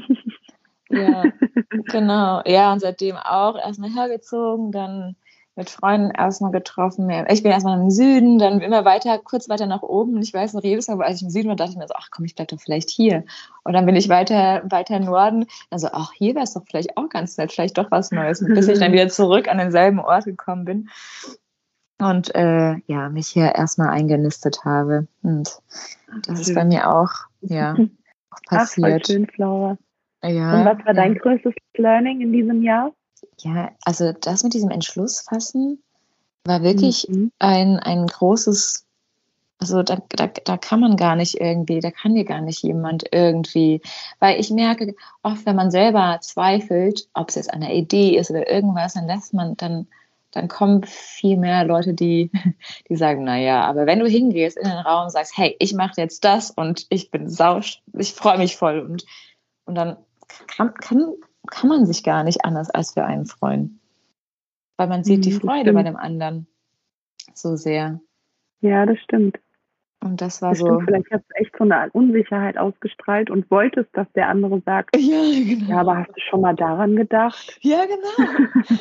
Ja, 0.88 1.24
genau. 1.70 2.42
Ja, 2.46 2.72
und 2.72 2.80
seitdem 2.80 3.16
auch 3.16 3.58
erstmal 3.58 3.90
hergezogen, 3.90 4.72
dann 4.72 5.16
mit 5.56 5.70
Freunden 5.70 6.10
erstmal 6.10 6.50
getroffen. 6.52 7.10
Ich 7.28 7.42
bin 7.42 7.50
erstmal 7.50 7.80
im 7.80 7.90
Süden, 7.90 8.38
dann 8.38 8.60
immer 8.60 8.84
weiter, 8.84 9.18
kurz 9.18 9.48
weiter 9.48 9.66
nach 9.66 9.82
oben. 9.82 10.20
Ich 10.20 10.32
weiß 10.32 10.52
noch, 10.52 10.62
jedes 10.62 10.86
Mal, 10.86 11.02
als 11.02 11.16
ich 11.16 11.22
im 11.22 11.30
Süden 11.30 11.48
war, 11.48 11.56
dachte 11.56 11.72
ich 11.72 11.78
mir 11.78 11.88
so, 11.88 11.94
ach 11.96 12.08
komm, 12.10 12.26
ich 12.26 12.34
bleib 12.34 12.48
doch 12.48 12.60
vielleicht 12.60 12.90
hier. 12.90 13.24
Und 13.64 13.72
dann 13.72 13.86
bin 13.86 13.96
ich 13.96 14.10
weiter, 14.10 14.62
weiter 14.68 15.00
Norden. 15.00 15.46
Also, 15.70 15.88
ach, 15.92 16.12
hier 16.12 16.34
wäre 16.34 16.44
es 16.44 16.52
doch 16.52 16.62
vielleicht 16.68 16.98
auch 16.98 17.08
ganz 17.08 17.38
nett, 17.38 17.52
vielleicht 17.52 17.78
doch 17.78 17.90
was 17.90 18.10
Neues. 18.10 18.44
Bis 18.46 18.68
ich 18.68 18.78
dann 18.78 18.92
wieder 18.92 19.08
zurück 19.08 19.48
an 19.48 19.56
denselben 19.56 19.98
Ort 19.98 20.26
gekommen 20.26 20.66
bin. 20.66 20.90
Und 21.98 22.34
äh, 22.34 22.74
ja, 22.86 23.08
mich 23.08 23.28
hier 23.28 23.54
erstmal 23.54 23.88
eingenistet 23.88 24.66
habe. 24.66 25.08
Und 25.22 25.58
das 26.26 26.40
ist 26.40 26.54
bei 26.54 26.66
mir 26.66 26.92
auch, 26.94 27.10
ja, 27.40 27.72
auch 28.30 28.40
Ach, 28.48 28.68
voll 28.68 28.90
passiert. 28.90 29.06
schön, 29.06 29.26
Flora. 29.26 29.78
Ja, 30.22 30.58
Und 30.58 30.64
was 30.66 30.78
war 30.78 30.86
ja. 30.88 30.92
dein 30.92 31.14
größtes 31.14 31.54
Learning 31.78 32.20
in 32.20 32.32
diesem 32.32 32.62
Jahr? 32.62 32.92
Ja, 33.38 33.70
also 33.84 34.12
das 34.12 34.42
mit 34.42 34.54
diesem 34.54 34.70
Entschluss 34.70 35.20
fassen 35.20 35.82
war 36.44 36.62
wirklich 36.62 37.06
Mhm. 37.08 37.32
ein, 37.38 37.78
ein 37.78 38.06
großes, 38.06 38.86
also 39.58 39.82
da, 39.82 39.98
da, 40.10 40.26
da 40.28 40.56
kann 40.56 40.80
man 40.80 40.96
gar 40.96 41.16
nicht 41.16 41.40
irgendwie, 41.40 41.80
da 41.80 41.90
kann 41.90 42.14
dir 42.14 42.24
gar 42.24 42.40
nicht 42.40 42.62
jemand 42.62 43.04
irgendwie, 43.12 43.80
weil 44.20 44.38
ich 44.38 44.50
merke 44.50 44.94
oft, 45.22 45.44
wenn 45.46 45.56
man 45.56 45.70
selber 45.70 46.18
zweifelt, 46.20 47.08
ob 47.14 47.28
es 47.30 47.34
jetzt 47.34 47.52
eine 47.52 47.74
Idee 47.74 48.16
ist 48.16 48.30
oder 48.30 48.50
irgendwas, 48.50 48.94
dann 48.94 49.06
lässt 49.06 49.34
man, 49.34 49.56
dann, 49.56 49.88
dann 50.30 50.48
kommen 50.48 50.84
viel 50.84 51.36
mehr 51.36 51.64
Leute, 51.64 51.94
die, 51.94 52.30
die 52.88 52.96
sagen, 52.96 53.24
naja, 53.24 53.64
aber 53.64 53.86
wenn 53.86 54.00
du 54.00 54.06
hingehst 54.06 54.56
in 54.56 54.68
den 54.68 54.78
Raum 54.78 55.04
und 55.04 55.10
sagst, 55.10 55.36
hey, 55.36 55.56
ich 55.58 55.74
mache 55.74 56.00
jetzt 56.00 56.24
das 56.24 56.50
und 56.50 56.86
ich 56.90 57.10
bin 57.10 57.28
sausch, 57.28 57.82
ich 57.94 58.12
freue 58.12 58.38
mich 58.38 58.56
voll 58.56 58.80
und, 58.80 59.04
und 59.64 59.74
dann 59.74 59.96
kann, 60.46 60.74
kann, 60.74 61.14
kann 61.46 61.68
man 61.68 61.86
sich 61.86 62.02
gar 62.04 62.24
nicht 62.24 62.44
anders 62.44 62.70
als 62.70 62.92
für 62.92 63.04
einen 63.04 63.26
freuen. 63.26 63.80
Weil 64.76 64.88
man 64.88 65.04
sieht 65.04 65.24
die 65.24 65.30
Mhm, 65.30 65.34
das 65.34 65.42
Freude 65.42 65.72
bei 65.72 65.82
dem 65.82 65.96
anderen 65.96 66.46
so 67.34 67.56
sehr. 67.56 68.00
Ja, 68.60 68.84
das 68.86 68.98
stimmt. 69.00 69.38
Und 70.04 70.20
das 70.20 70.42
war 70.42 70.50
Das 70.50 70.58
so. 70.58 70.66
stimmt. 70.66 70.84
Vielleicht 70.84 71.10
hast 71.10 71.24
du 71.30 71.34
echt 71.36 71.56
so 71.56 71.64
eine 71.64 71.90
Unsicherheit 71.92 72.58
ausgestrahlt 72.58 73.30
und 73.30 73.50
wolltest, 73.50 73.88
dass 73.94 74.06
der 74.12 74.28
andere 74.28 74.60
sagt, 74.64 74.94
Ja, 75.00 75.22
genau. 75.22 75.70
ja, 75.70 75.78
aber 75.80 75.96
hast 75.98 76.10
du 76.14 76.20
schon 76.20 76.42
mal 76.42 76.54
daran 76.54 76.94
gedacht? 76.96 77.58
Ja, 77.62 77.84
genau. 77.86 78.30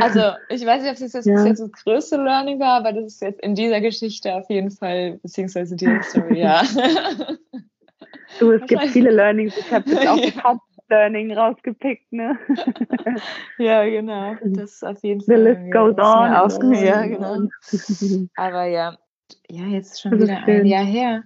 Also, 0.00 0.20
ich 0.48 0.64
weiß 0.64 0.82
nicht, 0.82 0.92
ob 0.92 0.98
das 0.98 1.12
jetzt, 1.12 1.26
Ja. 1.26 1.34
das 1.34 1.44
jetzt 1.44 1.60
das 1.60 1.72
größte 1.84 2.16
Learning 2.16 2.58
war, 2.60 2.78
aber 2.78 2.92
das 2.92 3.04
ist 3.06 3.20
jetzt 3.22 3.40
in 3.42 3.54
dieser 3.54 3.80
Geschichte 3.80 4.34
auf 4.34 4.48
jeden 4.48 4.70
Fall, 4.70 5.18
beziehungsweise 5.22 5.76
dieser 5.76 6.02
Story, 6.02 6.38
ja. 6.40 6.62
Du, 8.40 8.50
es 8.52 8.66
gibt 8.66 8.82
viele 8.84 9.10
Learnings. 9.10 9.56
Ich 9.58 9.70
habe 9.72 9.88
jetzt 9.90 10.06
auch 10.08 10.16
Ja. 10.16 10.24
ein 10.24 10.58
Learning 10.88 11.32
rausgepickt, 11.32 12.12
ne? 12.12 12.38
ja, 13.58 13.84
genau. 13.84 14.34
Das 14.44 14.72
ist 14.74 14.84
auf 14.84 15.02
jeden 15.02 15.20
The 15.20 15.32
Fall. 15.32 15.42
list 15.42 15.60
mir- 15.62 15.70
goes 15.70 15.96
on. 15.98 16.30
aufge- 16.32 16.64
on 16.66 16.72
Ja, 16.84 17.06
genau. 17.06 17.48
Aber 18.36 18.64
ja, 18.66 18.98
ja, 19.48 19.64
jetzt 19.66 20.00
schon 20.00 20.18
wieder 20.20 20.36
ein 20.38 20.44
schön. 20.44 20.66
Jahr 20.66 20.84
her. 20.84 21.24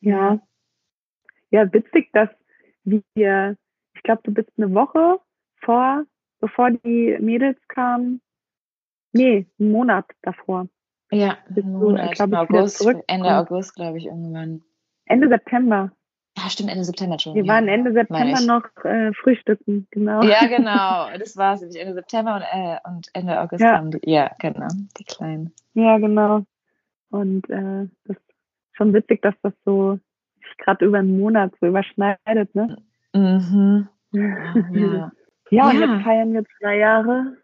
Ja. 0.00 0.40
Ja, 1.50 1.72
witzig, 1.72 2.10
dass 2.12 2.28
wir, 2.84 3.56
ich 3.94 4.02
glaube, 4.02 4.22
du 4.24 4.32
bist 4.32 4.50
eine 4.56 4.72
Woche 4.74 5.20
vor, 5.62 6.04
bevor 6.40 6.70
die 6.70 7.16
Mädels 7.20 7.58
kamen. 7.68 8.20
Nee, 9.12 9.46
einen 9.58 9.72
Monat 9.72 10.06
davor. 10.22 10.68
Ja, 11.10 11.38
einen 11.48 11.54
du, 11.56 11.62
Monat, 11.62 12.12
glaub 12.14 12.28
ich, 12.28 12.32
wieder 12.32 12.40
August? 12.60 12.86
Ende 13.06 13.36
August, 13.36 13.74
glaube 13.74 13.98
ich, 13.98 14.06
irgendwann. 14.06 14.62
Ende 15.06 15.28
September. 15.28 15.92
Ja, 16.38 16.50
stimmt, 16.50 16.70
Ende 16.70 16.84
September 16.84 17.18
schon. 17.18 17.34
Wir 17.34 17.44
ja. 17.44 17.52
waren 17.54 17.66
Ende 17.68 17.92
September 17.92 18.40
noch 18.42 18.84
äh, 18.84 19.12
frühstücken, 19.14 19.86
genau. 19.90 20.22
Ja, 20.22 20.46
genau. 20.48 21.08
Das 21.18 21.36
war 21.36 21.54
es. 21.54 21.60
nämlich 21.60 21.80
Ende 21.80 21.94
September 21.94 22.36
und, 22.36 22.42
äh, 22.42 22.76
und 22.88 23.08
Ende 23.14 23.40
August 23.40 23.62
Ja. 23.62 23.76
kamen 23.76 23.90
die. 23.92 24.00
Ja, 24.10 24.30
genau. 24.38 24.68
Die 24.98 25.04
Kleinen. 25.04 25.52
Ja, 25.74 25.98
genau. 25.98 26.42
Und 27.10 27.48
äh, 27.48 27.88
das 28.04 28.16
ist 28.16 28.22
schon 28.72 28.92
witzig, 28.92 29.22
dass 29.22 29.34
das 29.42 29.54
so 29.64 29.98
sich 30.40 30.56
gerade 30.58 30.84
über 30.84 30.98
einen 30.98 31.18
Monat 31.18 31.52
so 31.60 31.66
überschneidet, 31.66 32.54
ne? 32.54 32.76
Mhm. 33.14 33.88
Ja, 34.12 35.12
ja. 35.50 35.68
Und 35.70 35.78
jetzt 35.80 36.04
feiern 36.04 36.32
wir 36.32 36.44
zwei 36.58 36.78
Jahre 36.78 37.36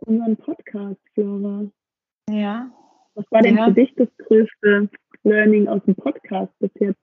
unseren 0.00 0.36
Podcast, 0.36 1.00
Flora. 1.14 1.64
ja. 2.28 2.70
Was 3.14 3.24
war 3.30 3.42
denn 3.42 3.58
für 3.58 3.72
dich 3.72 3.92
das 3.96 4.08
größte 4.26 4.88
Learning 5.24 5.68
aus 5.68 5.82
dem 5.84 5.94
Podcast 5.94 6.52
bis 6.60 6.70
jetzt? 6.76 7.00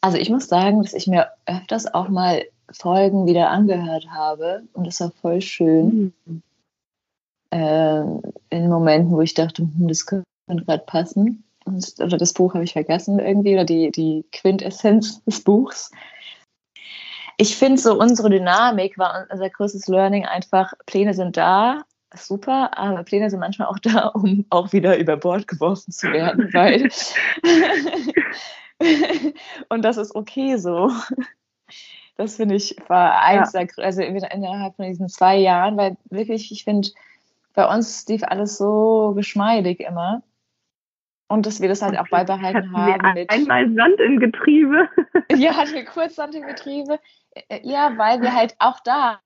Also 0.00 0.18
ich 0.18 0.30
muss 0.30 0.48
sagen, 0.48 0.82
dass 0.82 0.94
ich 0.94 1.06
mir 1.06 1.28
öfters 1.46 1.92
auch 1.92 2.08
mal 2.08 2.44
Folgen 2.70 3.26
wieder 3.26 3.50
angehört 3.50 4.08
habe 4.10 4.62
und 4.72 4.86
das 4.86 5.00
war 5.00 5.10
voll 5.10 5.40
schön. 5.40 6.12
Mhm. 6.24 6.42
Ähm, 7.50 8.22
in 8.50 8.68
Momenten, 8.68 9.10
wo 9.10 9.22
ich 9.22 9.34
dachte, 9.34 9.62
hm, 9.62 9.88
das 9.88 10.04
könnte 10.04 10.24
gerade 10.46 10.84
passen. 10.84 11.44
Und, 11.64 11.94
oder 11.98 12.18
das 12.18 12.32
Buch 12.34 12.54
habe 12.54 12.64
ich 12.64 12.74
vergessen 12.74 13.18
irgendwie, 13.18 13.54
oder 13.54 13.64
die, 13.64 13.90
die 13.90 14.24
Quintessenz 14.32 15.24
des 15.24 15.42
Buchs. 15.42 15.90
Ich 17.38 17.56
finde 17.56 17.80
so, 17.80 17.98
unsere 17.98 18.30
Dynamik 18.30 18.98
war 18.98 19.26
unser 19.30 19.48
größtes 19.48 19.86
Learning 19.88 20.26
einfach, 20.26 20.72
Pläne 20.86 21.14
sind 21.14 21.36
da, 21.36 21.82
super, 22.14 22.76
aber 22.76 23.02
Pläne 23.04 23.30
sind 23.30 23.40
manchmal 23.40 23.68
auch 23.68 23.78
da, 23.78 24.08
um 24.08 24.44
auch 24.50 24.72
wieder 24.72 24.98
über 24.98 25.16
Bord 25.16 25.46
geworfen 25.46 25.92
zu 25.92 26.08
werden, 26.08 26.52
weil 26.52 26.90
und 29.68 29.84
das 29.84 29.96
ist 29.96 30.14
okay 30.14 30.56
so. 30.56 30.90
Das 32.16 32.36
finde 32.36 32.56
ich 32.56 32.76
war 32.88 33.20
eins 33.22 33.52
der, 33.52 33.68
grö- 33.68 33.82
also 33.82 34.02
innerhalb 34.02 34.74
von 34.76 34.86
diesen 34.86 35.08
zwei 35.08 35.36
Jahren, 35.36 35.76
weil 35.76 35.96
wirklich, 36.10 36.50
ich 36.50 36.64
finde, 36.64 36.88
bei 37.54 37.66
uns 37.72 38.06
lief 38.08 38.22
alles 38.24 38.58
so 38.58 39.12
geschmeidig 39.14 39.80
immer. 39.80 40.22
Und 41.30 41.44
dass 41.44 41.60
wir 41.60 41.68
das 41.68 41.82
halt 41.82 41.98
auch 41.98 42.08
beibehalten 42.08 42.72
Hatten 42.72 42.86
wir 42.86 42.94
haben 42.94 43.14
mit. 43.14 43.30
einmal 43.30 43.70
Sand 43.74 44.00
im 44.00 44.18
Getriebe. 44.18 44.88
Ja, 45.36 45.54
hatten 45.56 45.74
wir 45.74 45.84
kurz 45.84 46.16
Betriebe. 46.16 46.98
Ja, 47.62 47.92
weil 47.98 48.22
wir 48.22 48.34
halt 48.34 48.56
auch 48.60 48.80
da 48.80 49.20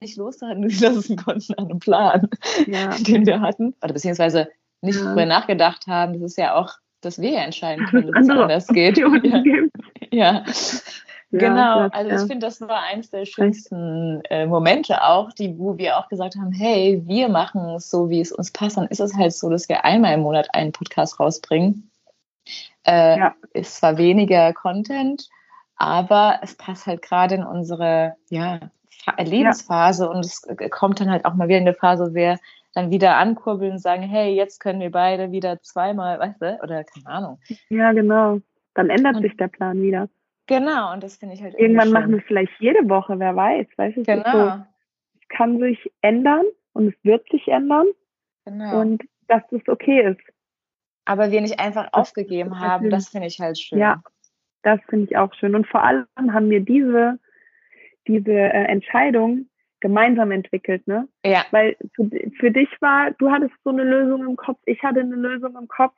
nicht 0.00 0.16
loslassen 0.16 1.16
konnten 1.24 1.54
an 1.54 1.66
einem 1.66 1.78
Plan, 1.78 2.28
Ja. 2.66 2.88
den 2.88 3.26
wir 3.26 3.40
hatten. 3.40 3.74
Oder 3.82 3.92
beziehungsweise 3.92 4.48
nicht 4.80 4.98
Ja. 4.98 5.04
drüber 5.08 5.26
nachgedacht 5.26 5.86
haben. 5.86 6.14
Das 6.14 6.22
ist 6.22 6.38
ja 6.38 6.54
auch, 6.54 6.72
dass 7.00 7.20
wir 7.20 7.30
ja 7.30 7.40
entscheiden 7.40 7.86
können, 7.86 8.12
dass 8.12 8.24
es 8.24 8.30
anders 8.30 8.66
geht. 8.68 8.98
Ja. 10.12 10.44
ja. 10.44 10.44
Ja, 11.30 11.38
Genau, 11.40 11.88
also 11.88 12.10
ja. 12.10 12.16
ich 12.22 12.28
finde, 12.28 12.46
das 12.46 12.60
war 12.60 12.82
eins 12.82 13.10
der 13.10 13.26
schönsten 13.26 14.22
äh, 14.30 14.46
Momente 14.46 15.02
auch, 15.02 15.32
die, 15.32 15.58
wo 15.58 15.76
wir 15.76 15.98
auch 15.98 16.08
gesagt 16.08 16.36
haben, 16.36 16.52
hey, 16.52 17.02
wir 17.04 17.28
machen 17.28 17.74
es 17.74 17.90
so, 17.90 18.08
wie 18.08 18.20
es 18.20 18.30
uns 18.30 18.52
passt. 18.52 18.76
Dann 18.76 18.86
ist 18.86 19.00
es 19.00 19.14
halt 19.14 19.32
so, 19.32 19.50
dass 19.50 19.68
wir 19.68 19.84
einmal 19.84 20.14
im 20.14 20.20
Monat 20.20 20.54
einen 20.54 20.70
Podcast 20.70 21.18
rausbringen. 21.18 21.90
Äh, 22.86 23.18
Ja. 23.18 23.34
Ist 23.52 23.76
zwar 23.76 23.98
weniger 23.98 24.52
Content, 24.52 25.28
aber 25.76 26.38
es 26.42 26.54
passt 26.54 26.86
halt 26.86 27.02
gerade 27.02 27.34
in 27.34 27.44
unsere 27.44 28.14
ja, 28.30 28.60
Lebensphase 29.18 30.08
und 30.08 30.24
es 30.24 30.44
äh, 30.44 30.68
kommt 30.68 31.00
dann 31.00 31.10
halt 31.10 31.24
auch 31.24 31.34
mal 31.34 31.48
wieder 31.48 31.58
in 31.58 31.64
eine 31.66 31.74
Phase, 31.74 32.10
wo 32.10 32.14
wir 32.14 32.38
dann 32.76 32.90
wieder 32.90 33.16
ankurbeln 33.16 33.72
und 33.72 33.78
sagen, 33.78 34.02
hey, 34.02 34.34
jetzt 34.34 34.60
können 34.60 34.80
wir 34.80 34.90
beide 34.90 35.32
wieder 35.32 35.60
zweimal, 35.62 36.18
weißt 36.18 36.42
du, 36.42 36.58
oder 36.62 36.84
keine 36.84 37.06
Ahnung. 37.06 37.40
ja, 37.70 37.92
genau. 37.92 38.40
Dann 38.74 38.90
ändert 38.90 39.16
Und- 39.16 39.22
sich 39.22 39.36
der 39.36 39.48
Plan 39.48 39.80
wieder. 39.80 40.08
Genau, 40.46 40.92
und 40.92 41.02
das 41.02 41.16
finde 41.16 41.34
ich 41.34 41.42
halt 41.42 41.54
Irgendwann 41.58 41.90
machen 41.90 42.10
wir 42.12 42.18
es 42.18 42.24
vielleicht 42.24 42.52
jede 42.60 42.88
Woche, 42.88 43.18
wer 43.18 43.34
weiß. 43.34 43.66
Weißt 43.76 43.96
du, 43.96 44.02
es 44.02 44.06
ist 44.06 44.14
so, 44.14 44.22
Genau, 44.22 44.56
es 45.20 45.28
kann 45.28 45.58
sich 45.58 45.90
ändern 46.02 46.44
und 46.74 46.88
es 46.88 46.94
wird 47.02 47.28
sich 47.30 47.48
ändern 47.48 47.86
genau. 48.44 48.80
und 48.80 49.02
dass 49.26 49.42
das 49.50 49.66
okay 49.66 50.02
ist. 50.12 50.20
aber 51.06 51.30
wir 51.32 51.40
nicht 51.40 51.58
einfach 51.58 51.88
aufgegeben 51.92 52.50
das 52.50 52.60
haben, 52.60 52.90
das 52.90 53.08
finde 53.08 53.26
ich 53.26 53.40
halt 53.40 53.58
schön. 53.58 53.78
Ja. 53.78 54.02
Das 54.62 54.78
finde 54.88 55.06
ich 55.06 55.16
auch 55.16 55.32
schön. 55.34 55.54
Und 55.54 55.66
vor 55.66 55.82
allem 55.82 56.06
haben 56.30 56.50
wir 56.50 56.60
diese, 56.60 57.18
diese 58.06 58.32
äh, 58.32 58.64
Entscheidung 58.66 59.48
gemeinsam 59.80 60.30
entwickelt, 60.30 60.86
ne? 60.86 61.08
Ja, 61.24 61.44
Weil 61.50 61.76
für, 61.94 62.08
für 62.38 62.50
dich 62.50 62.68
war, 62.80 63.10
du 63.12 63.30
hattest 63.30 63.54
so 63.64 63.70
eine 63.70 63.84
Lösung 63.84 64.24
im 64.26 64.36
Kopf, 64.36 64.58
ich 64.66 64.82
hatte 64.82 65.00
eine 65.00 65.14
Lösung 65.16 65.56
im 65.56 65.68
Kopf. 65.68 65.94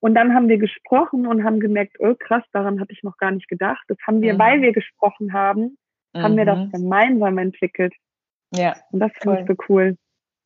Und 0.00 0.14
dann 0.14 0.34
haben 0.34 0.48
wir 0.48 0.58
gesprochen 0.58 1.26
und 1.26 1.42
haben 1.42 1.58
gemerkt, 1.58 1.96
oh 2.00 2.14
krass, 2.18 2.44
daran 2.52 2.80
hatte 2.80 2.92
ich 2.92 3.02
noch 3.02 3.16
gar 3.16 3.30
nicht 3.30 3.48
gedacht. 3.48 3.82
Das 3.88 3.96
haben 4.06 4.20
wir, 4.20 4.34
Mhm. 4.34 4.38
weil 4.38 4.60
wir 4.62 4.72
gesprochen 4.72 5.32
haben, 5.32 5.78
haben 6.14 6.36
wir 6.36 6.44
das 6.44 6.58
Mhm. 6.58 6.70
gemeinsam 6.70 7.38
entwickelt. 7.38 7.94
Ja, 8.54 8.76
Und 8.92 9.00
das 9.00 9.10
finde 9.20 9.40
ich 9.40 9.46
so 9.48 9.54
cool. 9.68 9.96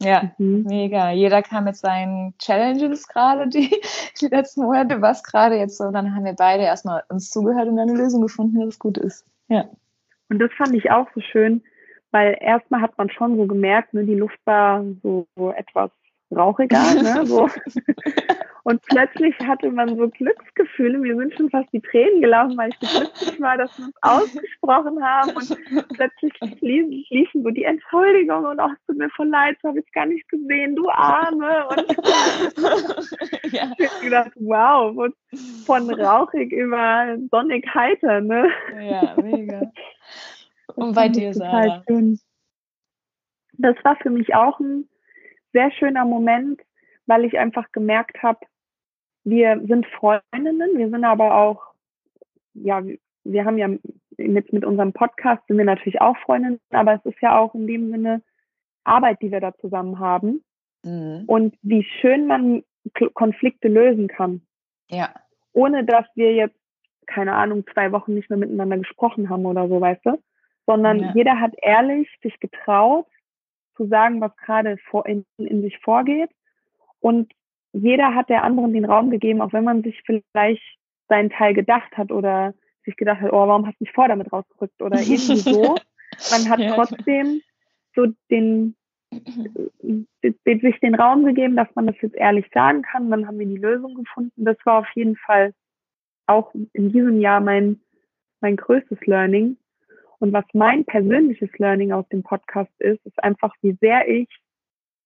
ja, 0.01 0.33
Mhm. 0.39 0.63
mega. 0.67 1.11
Jeder 1.11 1.43
kam 1.43 1.65
mit 1.65 1.77
seinen 1.77 2.35
Challenges 2.39 3.07
gerade, 3.09 3.49
die, 3.49 3.69
die 4.21 4.27
letzten 4.29 4.63
Monate, 4.63 5.03
was 5.03 5.23
gerade 5.25 5.57
jetzt 5.57 5.77
so. 5.77 5.91
Dann 5.91 6.15
haben 6.15 6.25
wir 6.25 6.33
beide 6.35 6.63
erstmal 6.63 7.03
uns 7.09 7.31
zugehört 7.31 7.69
und 7.69 7.79
eine 7.79 7.93
Lösung 7.93 8.23
gefunden, 8.23 8.61
dass 8.61 8.69
es 8.69 8.79
gut 8.79 8.97
ist. 8.99 9.27
Ja. 9.49 9.69
Und 10.31 10.39
das 10.39 10.51
fand 10.57 10.75
ich 10.75 10.91
auch 10.93 11.09
so 11.15 11.21
schön, 11.21 11.63
weil 12.13 12.37
erstmal 12.41 12.81
hat 12.81 12.97
man 12.99 13.11
schon 13.11 13.37
so 13.37 13.47
gemerkt, 13.47 13.95
ne, 13.95 14.05
die 14.05 14.15
Luft 14.17 14.39
war 14.45 14.85
so, 15.03 15.27
so 15.37 15.53
etwas 15.53 15.91
rauchiger, 16.35 16.79
ne, 17.03 17.27
so. 17.27 17.49
Und 18.63 18.83
plötzlich 18.83 19.35
hatte 19.41 19.71
man 19.71 19.97
so 19.97 20.07
Glücksgefühle. 20.09 20.99
Mir 20.99 21.17
sind 21.17 21.35
schon 21.35 21.49
fast 21.49 21.73
die 21.73 21.81
Tränen 21.81 22.21
gelaufen, 22.21 22.59
weil 22.59 22.69
ich 22.69 22.77
so 22.81 23.01
glücklich 23.01 23.41
war, 23.41 23.57
dass 23.57 23.77
wir 23.79 23.87
uns 23.87 23.95
ausgesprochen 24.03 25.03
haben. 25.03 25.31
Und 25.31 25.59
plötzlich 25.97 26.33
liefen, 26.61 27.05
liefen 27.09 27.43
so 27.43 27.49
die 27.49 27.65
Entschuldigungen 27.65 28.45
und 28.45 28.61
auch 28.61 28.69
es 28.71 28.87
tut 28.87 28.99
mir 28.99 29.09
voll 29.11 29.29
leid, 29.29 29.57
so 29.63 29.69
habe 29.71 29.79
ich 29.81 29.91
gar 29.93 30.05
nicht 30.07 30.29
gesehen, 30.29 30.77
du 30.77 30.89
Arme. 30.91 31.67
Und 31.69 31.87
ja. 33.53 33.73
ich 33.79 33.89
hab 33.91 34.01
gedacht, 34.03 34.33
wow, 34.37 34.95
von- 34.95 35.15
von 35.65 35.91
rauchig 35.95 36.53
über 36.53 37.17
sonnig 37.31 37.67
heiter, 37.75 38.21
ne? 38.21 38.47
ja, 38.79 39.15
mega. 39.17 39.73
Das 40.77 40.87
Und 40.87 40.95
bei 40.95 41.09
dir, 41.09 41.35
Sarah? 41.35 41.83
schön. 41.89 42.19
Das 43.55 43.77
war 43.85 43.97
für 43.97 44.11
mich 44.11 44.35
auch 44.35 44.59
ein 44.61 44.89
sehr 45.53 45.71
schöner 45.73 46.05
Moment, 46.05 46.61
weil 47.07 47.25
ich 47.25 47.39
einfach 47.39 47.71
gemerkt 47.73 48.23
habe, 48.23 48.39
wir 49.25 49.61
sind 49.67 49.87
Freundinnen, 49.87 50.79
wir 50.79 50.89
sind 50.89 51.05
aber 51.05 51.37
auch, 51.37 51.63
ja, 52.55 52.83
wir 53.25 53.45
haben 53.45 53.59
ja 53.59 53.69
mit, 54.17 54.53
mit 54.53 54.65
unserem 54.65 54.93
Podcast 54.93 55.47
sind 55.47 55.59
wir 55.59 55.65
natürlich 55.65 56.01
auch 56.01 56.17
Freundinnen, 56.19 56.61
aber 56.71 56.95
es 56.95 57.05
ist 57.05 57.21
ja 57.21 57.39
auch 57.39 57.55
in 57.55 57.67
dem 57.67 57.91
Sinne 57.91 58.23
Arbeit, 58.85 59.21
die 59.21 59.31
wir 59.31 59.41
da 59.41 59.55
zusammen 59.59 59.99
haben 59.99 60.43
Mhm. 60.83 61.25
und 61.27 61.55
wie 61.61 61.85
schön 62.01 62.27
man 62.27 62.63
Konflikte 63.13 63.69
lösen 63.69 64.09
kann, 64.09 64.41
Ja, 64.91 65.13
ohne 65.53 65.85
dass 65.85 66.07
wir 66.15 66.33
jetzt, 66.33 66.57
keine 67.07 67.35
Ahnung, 67.35 67.65
zwei 67.75 67.93
Wochen 67.93 68.15
nicht 68.15 68.31
mehr 68.31 68.39
miteinander 68.39 68.79
gesprochen 68.79 69.29
haben 69.29 69.45
oder 69.45 69.69
so, 69.69 69.79
weißt 69.79 70.07
du? 70.07 70.23
Sondern 70.71 71.01
Ja. 71.01 71.13
jeder 71.15 71.41
hat 71.41 71.53
ehrlich 71.63 72.09
sich 72.23 72.39
getraut, 72.39 73.07
zu 73.77 73.87
sagen, 73.89 74.21
was 74.21 74.37
gerade 74.37 74.77
vor, 74.89 75.05
in, 75.07 75.25
in 75.39 75.63
sich 75.63 75.77
vorgeht. 75.79 76.31
Und 77.01 77.33
jeder 77.73 78.15
hat 78.15 78.29
der 78.29 78.45
anderen 78.45 78.73
den 78.73 78.85
Raum 78.85 79.11
gegeben, 79.11 79.41
auch 79.41 79.53
wenn 79.53 79.65
man 79.65 79.83
sich 79.83 80.01
vielleicht 80.05 80.63
seinen 81.09 81.31
Teil 81.31 81.55
gedacht 81.55 81.97
hat 81.97 82.13
oder 82.13 82.55
sich 82.85 82.97
gedacht 82.97 83.21
hat, 83.21 83.33
oh, 83.33 83.49
warum 83.49 83.67
hast 83.67 83.81
du 83.81 83.85
mich 83.85 83.93
vor 83.93 84.07
damit 84.07 84.33
rausgerückt 84.33 84.81
oder 84.81 85.01
irgendwie 85.01 85.37
so. 85.37 85.77
Man 86.31 86.49
hat 86.49 86.61
Ja. 86.61 86.75
trotzdem 86.75 87.41
so 87.97 88.07
den, 88.31 88.77
äh, 90.23 90.59
sich 90.61 90.79
den 90.81 90.95
Raum 90.95 91.25
gegeben, 91.25 91.57
dass 91.57 91.69
man 91.75 91.87
das 91.87 91.97
jetzt 92.01 92.15
ehrlich 92.17 92.47
sagen 92.53 92.83
kann. 92.83 93.11
Dann 93.11 93.27
haben 93.27 93.39
wir 93.39 93.47
die 93.47 93.57
Lösung 93.57 93.95
gefunden. 93.95 94.45
Das 94.45 94.57
war 94.65 94.81
auf 94.81 94.89
jeden 94.95 95.17
Fall 95.17 95.53
auch 96.27 96.53
in 96.55 96.93
diesem 96.93 97.21
Jahr 97.21 97.41
mein, 97.41 97.81
mein 98.41 98.57
größtes 98.57 99.01
Learning. 99.07 99.57
Und 100.21 100.33
was 100.33 100.45
mein 100.53 100.85
persönliches 100.85 101.51
Learning 101.59 101.93
aus 101.93 102.07
dem 102.11 102.23
Podcast 102.23 102.71
ist, 102.79 103.05
ist 103.07 103.23
einfach, 103.25 103.55
wie 103.63 103.77
sehr 103.81 104.07
ich 104.09 104.29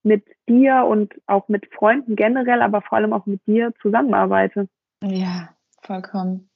mit 0.03 0.25
dir 0.49 0.85
und 0.85 1.15
auch 1.27 1.49
mit 1.49 1.73
Freunden 1.73 2.15
generell, 2.17 2.61
aber 2.61 2.83
vor 2.83 2.99
allem 2.99 3.13
auch 3.15 3.25
mit 3.27 3.41
dir 3.47 3.73
zusammenarbeite. 3.81 4.69
ja, 5.03 5.49
vollkommen. 5.83 6.51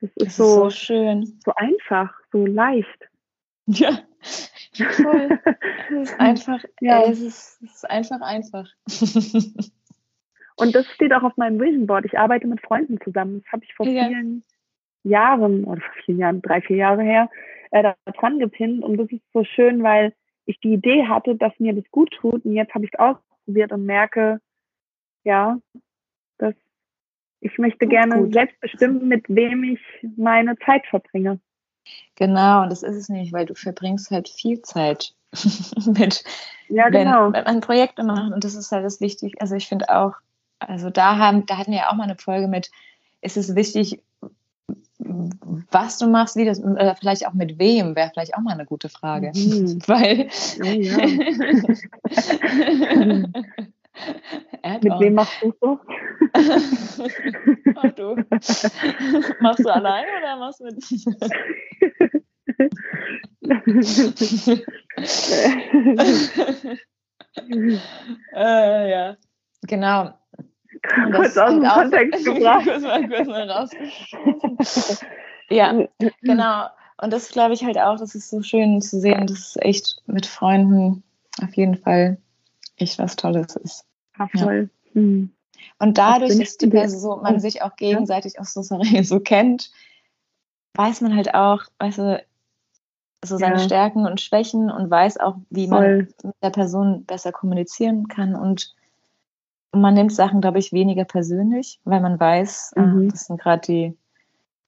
Das 0.00 0.10
Das 0.16 0.26
ist 0.26 0.26
ist 0.32 0.36
so, 0.36 0.64
so 0.64 0.70
schön. 0.70 1.40
so 1.44 1.52
einfach, 1.56 2.12
so 2.32 2.44
leicht. 2.46 3.08
Ja, 4.76 4.86
voll. 4.90 5.38
Es 5.88 6.10
ist 6.10 6.20
einfach, 6.20 6.62
Ja. 6.80 7.00
ey, 7.04 7.12
es, 7.12 7.20
ist, 7.20 7.62
es 7.62 7.76
ist 7.76 7.88
einfach 7.90 8.20
einfach. 8.20 8.68
Und 10.56 10.74
das 10.74 10.86
steht 10.94 11.12
auch 11.12 11.22
auf 11.22 11.36
meinem 11.36 11.60
Vision 11.60 11.86
Board. 11.86 12.04
Ich 12.04 12.18
arbeite 12.18 12.46
mit 12.46 12.60
Freunden 12.60 12.98
zusammen. 13.02 13.42
Das 13.42 13.52
habe 13.52 13.64
ich 13.64 13.74
vor 13.74 13.86
Ja. 13.86 14.06
vielen 14.08 14.44
Jahren, 15.04 15.64
oder 15.64 15.80
vor 15.80 15.94
vielen 16.04 16.18
Jahren, 16.18 16.42
drei, 16.42 16.60
vier 16.60 16.76
Jahre 16.76 17.02
her, 17.02 17.30
äh, 17.70 17.82
da 17.82 17.94
dran 18.12 18.38
gepinnt. 18.38 18.82
Und 18.82 18.96
das 18.96 19.10
ist 19.10 19.22
so 19.32 19.44
schön, 19.44 19.82
weil 19.82 20.14
ich 20.46 20.58
die 20.60 20.74
Idee 20.74 21.06
hatte, 21.06 21.36
dass 21.36 21.52
mir 21.58 21.74
das 21.74 21.84
gut 21.90 22.10
tut. 22.12 22.44
Und 22.44 22.52
jetzt 22.52 22.74
habe 22.74 22.84
ich 22.84 22.90
es 22.92 22.98
ausprobiert 22.98 23.72
und 23.72 23.86
merke, 23.86 24.40
ja, 25.24 25.58
dass 26.38 26.54
ich 27.40 27.58
möchte 27.58 27.86
gerne 27.86 28.22
Gut. 28.22 28.32
selbst 28.32 28.58
bestimmen, 28.60 29.08
mit 29.08 29.24
wem 29.28 29.64
ich 29.64 29.80
meine 30.16 30.56
Zeit 30.58 30.86
verbringe. 30.86 31.40
Genau, 32.16 32.62
und 32.62 32.70
das 32.70 32.82
ist 32.82 32.96
es 32.96 33.08
nicht, 33.08 33.32
weil 33.32 33.44
du 33.44 33.54
verbringst 33.54 34.10
halt 34.10 34.28
viel 34.28 34.62
Zeit 34.62 35.14
mit, 35.86 36.24
Ja, 36.68 36.86
wenn, 36.86 37.04
genau. 37.04 37.32
wenn 37.32 37.44
man 37.44 37.60
Projekte 37.60 38.02
macht. 38.02 38.32
Und 38.32 38.44
das 38.44 38.54
ist 38.54 38.72
halt 38.72 38.84
das 38.84 39.00
wichtig. 39.00 39.34
Also 39.40 39.54
ich 39.56 39.68
finde 39.68 39.88
auch, 39.90 40.14
also 40.58 40.88
da 40.88 41.18
haben, 41.18 41.44
da 41.46 41.58
hatten 41.58 41.72
wir 41.72 41.78
ja 41.78 41.90
auch 41.90 41.96
mal 41.96 42.04
eine 42.04 42.16
Folge 42.16 42.48
mit, 42.48 42.70
ist 43.20 43.36
es 43.36 43.54
wichtig, 43.54 44.00
was 45.70 45.98
du 45.98 46.08
machst, 46.08 46.34
wie 46.36 46.44
das, 46.44 46.62
oder 46.62 46.94
vielleicht 46.96 47.26
auch 47.26 47.32
mit 47.34 47.58
wem, 47.58 47.96
wäre 47.96 48.10
vielleicht 48.12 48.34
auch 48.34 48.40
mal 48.40 48.54
eine 48.54 48.66
gute 48.66 48.88
Frage. 48.88 49.32
Mhm. 49.34 49.78
Weil 49.86 50.28
Oh, 50.62 50.66
ja. 50.66 50.96
Mit 54.82 54.98
wem 54.98 55.14
machst 55.14 55.40
du 55.40 55.54
so? 55.60 55.78
Ach 57.76 57.92
du. 57.92 58.16
Machst 59.40 59.64
du 59.64 59.72
alleine 59.72 60.08
oder 60.18 60.36
machst 60.36 60.58
du 60.60 60.64
mit? 60.64 60.84
äh, 68.34 68.90
ja, 68.90 69.16
genau. 69.62 70.12
Und 70.96 71.12
das 71.12 71.34
Kurz 71.34 71.38
aus 71.38 71.50
dem 71.50 71.64
Kontext 71.64 72.24
gebracht. 72.24 72.64
kurz 72.64 72.82
mal, 72.82 73.08
kurz 73.08 73.26
mal 73.26 73.50
rausgeschmissen. 73.50 75.08
ja, 75.50 75.86
genau. 76.22 76.66
Und 76.98 77.12
das 77.12 77.30
glaube 77.30 77.54
ich 77.54 77.64
halt 77.64 77.78
auch, 77.78 77.98
das 77.98 78.14
ist 78.14 78.30
so 78.30 78.42
schön 78.42 78.80
zu 78.80 79.00
sehen, 79.00 79.26
dass 79.26 79.38
es 79.38 79.56
echt 79.56 80.02
mit 80.06 80.26
Freunden 80.26 81.02
auf 81.42 81.54
jeden 81.54 81.76
Fall 81.76 82.18
echt 82.76 82.98
was 82.98 83.16
Tolles 83.16 83.56
ist. 83.56 83.84
Ja, 84.18 84.28
voll. 84.36 84.70
Mhm. 84.92 85.30
Und 85.78 85.98
dadurch, 85.98 86.38
dass 86.38 86.56
die? 86.56 86.68
Person, 86.68 87.22
man 87.22 87.40
sich 87.40 87.62
auch 87.62 87.74
gegenseitig 87.76 88.38
auch 88.38 88.44
so, 88.44 88.62
sorry, 88.62 89.02
so 89.02 89.18
kennt, 89.20 89.72
weiß 90.74 91.00
man 91.00 91.16
halt 91.16 91.34
auch, 91.34 91.62
weißt 91.78 91.98
du, 91.98 92.24
so 93.24 93.38
seine 93.38 93.56
Ja. 93.56 93.60
Stärken 93.60 94.06
und 94.06 94.20
Schwächen 94.20 94.70
und 94.70 94.90
weiß 94.90 95.18
auch, 95.18 95.36
wie 95.50 95.66
man 95.66 95.82
Voll. 95.82 96.08
mit 96.22 96.34
der 96.42 96.50
Person 96.50 97.04
besser 97.04 97.32
kommunizieren 97.32 98.06
kann 98.08 98.36
und 98.36 98.74
man 99.74 99.94
nimmt 99.94 100.12
Sachen, 100.12 100.40
glaube 100.40 100.58
ich, 100.58 100.72
weniger 100.72 101.04
persönlich, 101.04 101.80
weil 101.84 102.00
man 102.00 102.18
weiß, 102.18 102.72
ah, 102.76 102.82
Mhm. 102.82 103.10
das 103.10 103.26
sind 103.26 103.40
gerade 103.40 103.62
die, 103.66 103.98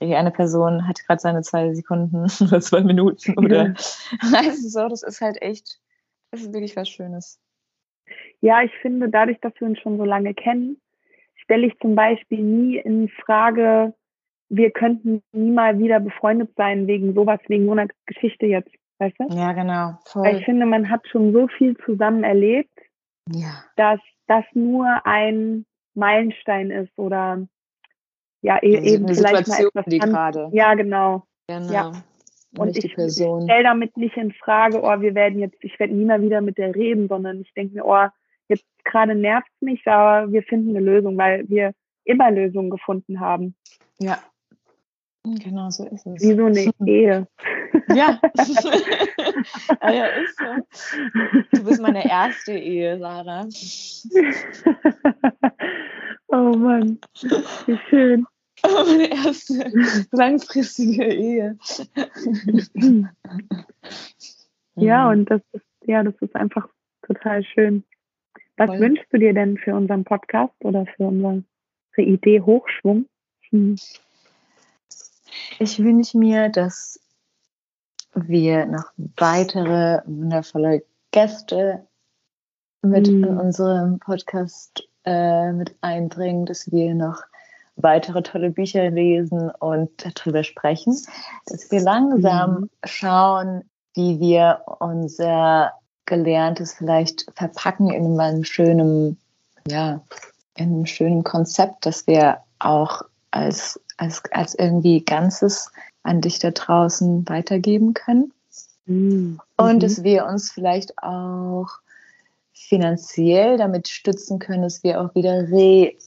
die 0.02 0.14
eine 0.14 0.30
Person 0.30 0.86
hat 0.86 0.98
gerade 1.06 1.20
seine 1.20 1.42
zwei 1.42 1.72
Sekunden 1.74 2.24
oder 2.40 2.60
zwei 2.60 2.82
Minuten 2.82 3.36
oder 3.38 3.74
weißt 3.74 4.14
du 4.64 4.68
so, 4.68 4.88
das 4.88 5.02
ist 5.02 5.20
halt 5.20 5.40
echt, 5.42 5.80
das 6.30 6.42
ist 6.42 6.52
wirklich 6.52 6.76
was 6.76 6.88
Schönes. 6.88 7.40
Ja, 8.40 8.62
ich 8.62 8.72
finde, 8.82 9.08
dadurch, 9.08 9.40
dass 9.40 9.52
wir 9.58 9.66
uns 9.66 9.78
schon 9.80 9.96
so 9.96 10.04
lange 10.04 10.34
kennen, 10.34 10.80
stelle 11.36 11.66
ich 11.66 11.78
zum 11.80 11.94
Beispiel 11.94 12.40
nie 12.40 12.76
in 12.76 13.08
Frage, 13.08 13.94
wir 14.48 14.70
könnten 14.70 15.22
nie 15.32 15.50
mal 15.50 15.78
wieder 15.78 15.98
befreundet 16.00 16.50
sein 16.56 16.86
wegen 16.86 17.14
sowas, 17.14 17.40
wegen 17.48 17.66
so 17.66 17.72
einer 17.72 17.88
Geschichte 18.06 18.46
jetzt, 18.46 18.70
weißt 18.98 19.16
du? 19.18 19.34
Ja, 19.34 19.52
genau, 19.52 19.98
Weil 20.14 20.38
ich 20.38 20.44
finde, 20.44 20.66
man 20.66 20.88
hat 20.88 21.06
schon 21.08 21.32
so 21.32 21.48
viel 21.48 21.76
zusammen 21.78 22.22
erlebt, 22.22 22.70
Ja, 23.28 23.64
dass 23.76 23.98
das 24.26 24.44
nur 24.54 25.00
ein 25.04 25.66
Meilenstein 25.94 26.70
ist 26.70 26.98
oder 26.98 27.46
ja, 28.42 28.58
e 28.62 28.76
Also 28.76 28.94
eben 28.94 29.08
vielleicht 29.08 29.46
Situation, 29.46 29.70
mal 29.74 29.80
etwas 29.80 29.84
die 29.86 29.98
gerade. 29.98 30.50
Ja, 30.52 30.74
genau. 30.74 31.24
Genau. 31.48 31.72
Ja. 31.72 31.92
Und 32.58 32.68
nicht 32.68 32.84
ich 32.84 32.94
Person. 32.94 33.42
stelle 33.42 33.64
damit 33.64 33.96
nicht 33.96 34.16
in 34.16 34.32
Frage, 34.32 34.80
oh, 34.82 35.00
wir 35.00 35.14
werden 35.14 35.40
jetzt, 35.40 35.62
ich 35.62 35.78
werde 35.78 35.94
nie 35.94 36.04
mehr 36.04 36.22
wieder 36.22 36.40
mit 36.40 36.58
der 36.58 36.74
reden, 36.74 37.08
sondern 37.08 37.40
ich 37.40 37.52
denke 37.54 37.74
mir, 37.74 37.84
oh, 37.84 38.06
jetzt 38.48 38.64
gerade 38.84 39.14
nervt 39.14 39.50
mich, 39.60 39.86
aber 39.86 40.32
wir 40.32 40.42
finden 40.42 40.70
eine 40.70 40.80
Lösung, 40.80 41.18
weil 41.18 41.48
wir 41.48 41.72
immer 42.04 42.30
Lösungen 42.30 42.70
gefunden 42.70 43.20
haben. 43.20 43.54
Ja. 43.98 44.18
Genau 45.34 45.70
so 45.70 45.84
ist 45.86 46.06
es. 46.06 46.22
Wie 46.22 46.34
so 46.34 46.44
eine 46.46 46.70
Ehe. 46.86 47.26
Ja. 47.94 48.20
ah, 49.80 49.92
ja, 49.92 50.06
ist 50.06 50.38
so. 50.38 50.44
Du 51.52 51.64
bist 51.64 51.80
meine 51.82 52.08
erste 52.08 52.52
Ehe, 52.52 52.98
Sarah. 52.98 53.46
oh 56.28 56.56
Mann, 56.56 56.98
wie 57.66 57.78
schön. 57.90 58.26
meine 58.62 59.10
erste 59.10 59.70
langfristige 60.12 61.04
Ehe. 61.04 61.58
Ja, 64.76 65.04
Mhm. 65.06 65.10
und 65.20 65.30
das 65.30 65.40
ist, 65.52 65.64
ja, 65.86 66.02
das 66.02 66.14
ist 66.20 66.34
einfach 66.36 66.68
total 67.06 67.42
schön. 67.44 67.84
Was 68.56 68.68
Voll. 68.70 68.80
wünschst 68.80 69.06
du 69.12 69.18
dir 69.18 69.34
denn 69.34 69.58
für 69.58 69.74
unseren 69.74 70.04
Podcast 70.04 70.54
oder 70.60 70.86
für 70.86 71.04
unsere 71.04 71.42
Idee 71.96 72.40
Hochschwung? 72.40 73.06
Hm. 73.50 73.76
Ich 75.58 75.78
wünsche 75.78 76.18
mir, 76.18 76.48
dass 76.48 77.00
wir 78.14 78.66
noch 78.66 78.84
weitere 79.16 80.00
wundervolle 80.06 80.82
Gäste 81.10 81.86
mit 82.82 83.08
mm. 83.08 83.24
in 83.24 83.38
unserem 83.38 83.98
Podcast 83.98 84.88
äh, 85.04 85.52
mit 85.52 85.76
einbringen, 85.80 86.46
dass 86.46 86.70
wir 86.72 86.94
noch 86.94 87.22
weitere 87.76 88.22
tolle 88.22 88.50
Bücher 88.50 88.90
lesen 88.90 89.50
und 89.50 89.90
darüber 89.98 90.44
sprechen, 90.44 90.96
dass 91.46 91.70
wir 91.70 91.80
langsam 91.80 92.52
mm. 92.52 92.68
schauen, 92.84 93.64
wie 93.94 94.20
wir 94.20 94.62
unser 94.80 95.72
Gelerntes 96.06 96.74
vielleicht 96.74 97.26
verpacken 97.34 97.90
in 97.90 98.18
einem 98.18 98.44
schönen, 98.44 99.18
ja, 99.66 100.00
in 100.56 100.68
einem 100.68 100.86
schönen 100.86 101.24
Konzept, 101.24 101.84
dass 101.84 102.06
wir 102.06 102.38
auch 102.58 103.02
als, 103.36 103.80
als, 103.96 104.22
als 104.32 104.54
irgendwie 104.54 105.04
Ganzes 105.04 105.70
an 106.02 106.20
dich 106.20 106.38
da 106.38 106.50
draußen 106.50 107.28
weitergeben 107.28 107.94
können. 107.94 108.32
Mhm. 108.86 109.40
Und 109.56 109.82
dass 109.82 110.02
wir 110.02 110.26
uns 110.26 110.50
vielleicht 110.50 110.98
auch 111.02 111.68
finanziell 112.52 113.58
damit 113.58 113.88
stützen 113.88 114.38
können, 114.38 114.62
dass 114.62 114.82
wir 114.82 115.00
auch 115.00 115.14
wieder 115.14 115.44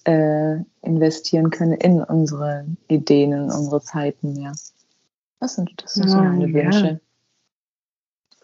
reinvestieren 0.06 1.48
äh, 1.48 1.50
können 1.56 1.74
in 1.74 2.04
unsere 2.04 2.66
Ideen, 2.88 3.32
in 3.34 3.44
unsere 3.44 3.82
Zeiten, 3.82 4.36
ja. 4.36 4.52
Das 5.40 5.56
sind, 5.56 5.72
das 5.82 5.94
sind 5.94 6.10
so 6.10 6.18
ah, 6.18 6.24
meine 6.24 6.54
Wünsche. 6.54 6.88
Ja. 6.88 7.00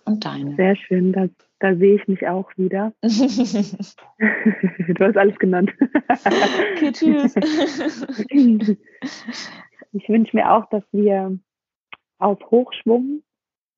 Und 0.05 0.23
deine. 0.23 0.55
Sehr 0.55 0.77
schön, 0.77 1.11
da, 1.11 1.27
da 1.59 1.75
sehe 1.75 1.95
ich 1.95 2.07
mich 2.07 2.27
auch 2.27 2.49
wieder. 2.57 2.93
du 3.01 3.07
hast 4.99 5.17
alles 5.17 5.37
genannt. 5.39 5.73
okay, 6.07 6.91
tschüss. 6.91 7.35
ich 9.93 10.09
wünsche 10.09 10.35
mir 10.35 10.51
auch, 10.51 10.69
dass 10.69 10.83
wir 10.91 11.37
auf 12.19 12.39
Hochschwung 12.51 13.23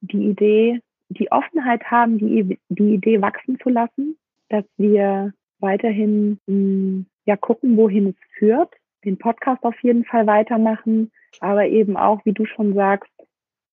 die 0.01 0.29
Idee, 0.29 0.81
die 1.09 1.31
Offenheit 1.31 1.83
haben, 1.85 2.17
die, 2.17 2.59
die 2.69 2.93
Idee 2.95 3.21
wachsen 3.21 3.59
zu 3.59 3.69
lassen, 3.69 4.17
dass 4.49 4.65
wir 4.77 5.33
weiterhin 5.59 6.39
mh, 6.47 6.53
hm, 6.53 7.05
ja 7.25 7.35
gucken, 7.35 7.77
wohin 7.77 8.07
es 8.07 8.15
führt, 8.37 8.73
den 9.05 9.17
Podcast 9.17 9.63
auf 9.63 9.79
jeden 9.81 10.05
Fall 10.05 10.27
weitermachen, 10.27 11.11
aber 11.39 11.67
eben 11.67 11.97
auch, 11.97 12.25
wie 12.25 12.33
du 12.33 12.45
schon 12.45 12.73
sagst, 12.73 13.11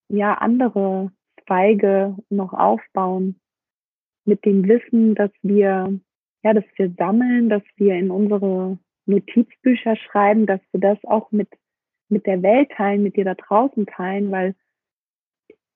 ja 0.08 0.34
andere 0.34 1.10
Zweige 1.46 2.16
noch 2.30 2.52
aufbauen 2.52 3.40
mit 4.24 4.44
dem 4.44 4.66
Wissen, 4.66 5.14
dass 5.14 5.30
wir 5.42 5.98
ja, 6.42 6.52
dass 6.52 6.64
wir 6.76 6.92
sammeln, 6.98 7.48
dass 7.48 7.62
wir 7.76 7.94
in 7.94 8.10
unsere 8.10 8.78
Notizbücher 9.06 9.96
schreiben, 9.96 10.46
dass 10.46 10.60
wir 10.72 10.80
das 10.80 11.02
auch 11.04 11.32
mit 11.32 11.48
mit 12.08 12.26
der 12.26 12.42
Welt 12.42 12.70
teilen, 12.70 13.02
mit 13.02 13.16
dir 13.16 13.24
da 13.24 13.34
draußen 13.34 13.86
teilen, 13.86 14.30
weil 14.30 14.54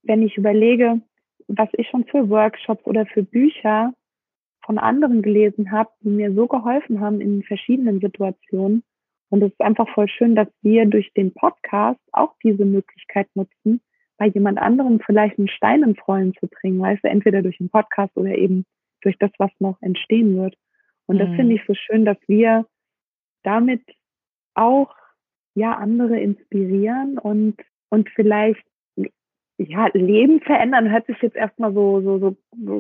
wenn 0.03 0.23
ich 0.23 0.37
überlege, 0.37 1.01
was 1.49 1.69
ich 1.73 1.89
schon 1.89 2.05
für 2.05 2.29
Workshops 2.29 2.85
oder 2.87 3.07
für 3.07 3.23
Bücher 3.23 3.93
von 4.65 4.79
anderen 4.79 5.23
gelesen 5.23 5.73
habe, 5.73 5.91
die 6.03 6.11
mir 6.11 6.33
so 6.35 6.47
geholfen 6.47 7.01
haben 7.01 7.21
in 7.21 7.43
verschiedenen 7.43 8.01
Situationen. 8.01 8.83
Und 9.31 9.43
es 9.43 9.51
ist 9.53 9.61
einfach 9.61 9.89
voll 9.95 10.09
schön, 10.09 10.35
dass 10.35 10.49
wir 10.63 10.87
durch 10.87 11.13
den 11.15 11.33
Podcast 11.33 12.01
auch 12.13 12.35
diese 12.43 12.65
Möglichkeit 12.65 13.29
nutzen, 13.35 13.81
bei 14.19 14.27
jemand 14.27 14.59
anderem 14.59 15.01
vielleicht 15.01 15.39
einen 15.39 15.49
Stein 15.49 15.83
ins 15.83 15.99
Rollen 16.07 16.35
zu 16.35 16.49
bringen, 16.49 16.81
weißt 16.81 17.05
du, 17.05 17.09
entweder 17.09 17.41
durch 17.41 17.59
den 17.59 17.71
Podcast 17.71 18.17
oder 18.17 18.37
eben 18.37 18.67
durch 19.01 19.17
das, 19.19 19.31
was 19.39 19.51
noch 19.61 19.81
entstehen 19.81 20.37
wird. 20.37 20.55
Und 21.07 21.19
das 21.19 21.29
mhm. 21.31 21.37
finde 21.37 21.55
ich 21.55 21.63
so 21.67 21.75
schön, 21.75 22.05
dass 22.05 22.19
wir 22.27 22.67
damit 23.45 23.83
auch 24.55 24.95
ja 25.55 25.75
andere 25.75 26.19
inspirieren 26.19 27.19
und 27.19 27.57
und 27.91 28.09
vielleicht 28.11 28.63
ja 29.57 29.89
Leben 29.95 30.41
verändern 30.41 30.91
hört 30.91 31.07
sich 31.07 31.17
jetzt 31.23 31.37
erstmal 31.37 31.73
so 31.73 32.01
so 32.03 32.19
so 32.19 32.37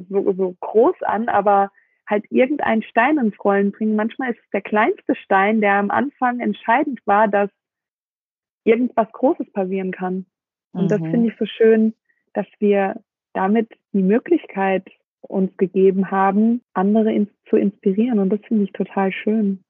so, 0.08 0.32
so 0.32 0.56
groß 0.60 1.02
an, 1.02 1.28
aber 1.28 1.70
halt 2.06 2.24
irgendeinen 2.30 2.82
Stein 2.82 3.18
ins 3.18 3.38
Rollen 3.44 3.70
bringen. 3.72 3.96
Manchmal 3.96 4.32
ist 4.32 4.40
es 4.42 4.50
der 4.50 4.62
kleinste 4.62 5.14
Stein, 5.14 5.60
der 5.60 5.74
am 5.74 5.90
Anfang 5.90 6.40
entscheidend 6.40 7.00
war, 7.06 7.28
dass 7.28 7.50
irgendwas 8.64 9.10
Großes 9.12 9.52
passieren 9.52 9.92
kann. 9.92 10.26
Und 10.78 10.84
mhm. 10.84 10.88
das 10.88 11.00
finde 11.00 11.28
ich 11.28 11.34
so 11.38 11.46
schön, 11.46 11.94
dass 12.34 12.46
wir 12.58 13.00
damit 13.32 13.70
die 13.92 14.02
Möglichkeit 14.02 14.86
uns 15.20 15.56
gegeben 15.56 16.10
haben, 16.10 16.62
andere 16.74 17.12
ins 17.12 17.30
zu 17.48 17.56
inspirieren. 17.56 18.18
Und 18.18 18.30
das 18.30 18.40
finde 18.46 18.64
ich 18.64 18.72
total 18.72 19.12
schön. 19.12 19.62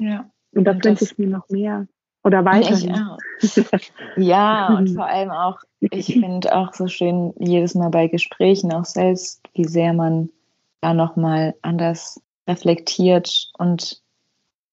Ja. 0.00 0.30
Und 0.54 0.64
das 0.64 0.76
wünsche 0.82 1.04
ich 1.04 1.18
mir 1.18 1.28
noch 1.28 1.48
mehr. 1.48 1.86
Oder 2.24 2.44
weiter. 2.44 2.76
ja, 4.16 4.74
und 4.76 4.94
vor 4.94 5.06
allem 5.06 5.30
auch, 5.30 5.60
ich 5.78 6.06
finde 6.06 6.56
auch 6.56 6.72
so 6.72 6.88
schön, 6.88 7.32
jedes 7.38 7.76
Mal 7.76 7.90
bei 7.90 8.08
Gesprächen 8.08 8.72
auch 8.72 8.84
selbst, 8.84 9.42
wie 9.54 9.64
sehr 9.64 9.92
man 9.92 10.30
da 10.80 10.92
nochmal 10.92 11.54
anders 11.62 12.20
reflektiert 12.48 13.50
und 13.58 14.02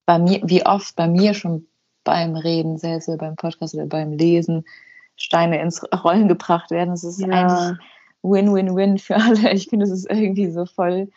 bei 0.06 0.18
mir, 0.18 0.42
wie 0.44 0.66
oft 0.66 0.96
bei 0.96 1.08
mir 1.08 1.34
schon 1.34 1.68
beim 2.04 2.36
Reden, 2.36 2.78
sehr 2.78 3.00
beim 3.18 3.36
Podcast 3.36 3.76
oder 3.76 3.86
beim 3.86 4.14
Lesen, 4.14 4.66
Steine 5.24 5.62
ins 5.62 5.82
Rollen 6.04 6.28
gebracht 6.28 6.70
werden. 6.70 6.90
Das 6.90 7.06
ist 7.06 7.22
ja. 7.22 7.28
eigentlich 7.30 7.80
Win-Win-Win 8.24 8.98
für 8.98 9.16
alle. 9.16 9.52
Ich 9.54 9.70
finde, 9.70 9.86
es 9.86 9.92
ist 9.92 10.10
irgendwie 10.10 10.52
so 10.52 10.66
voll, 10.66 11.10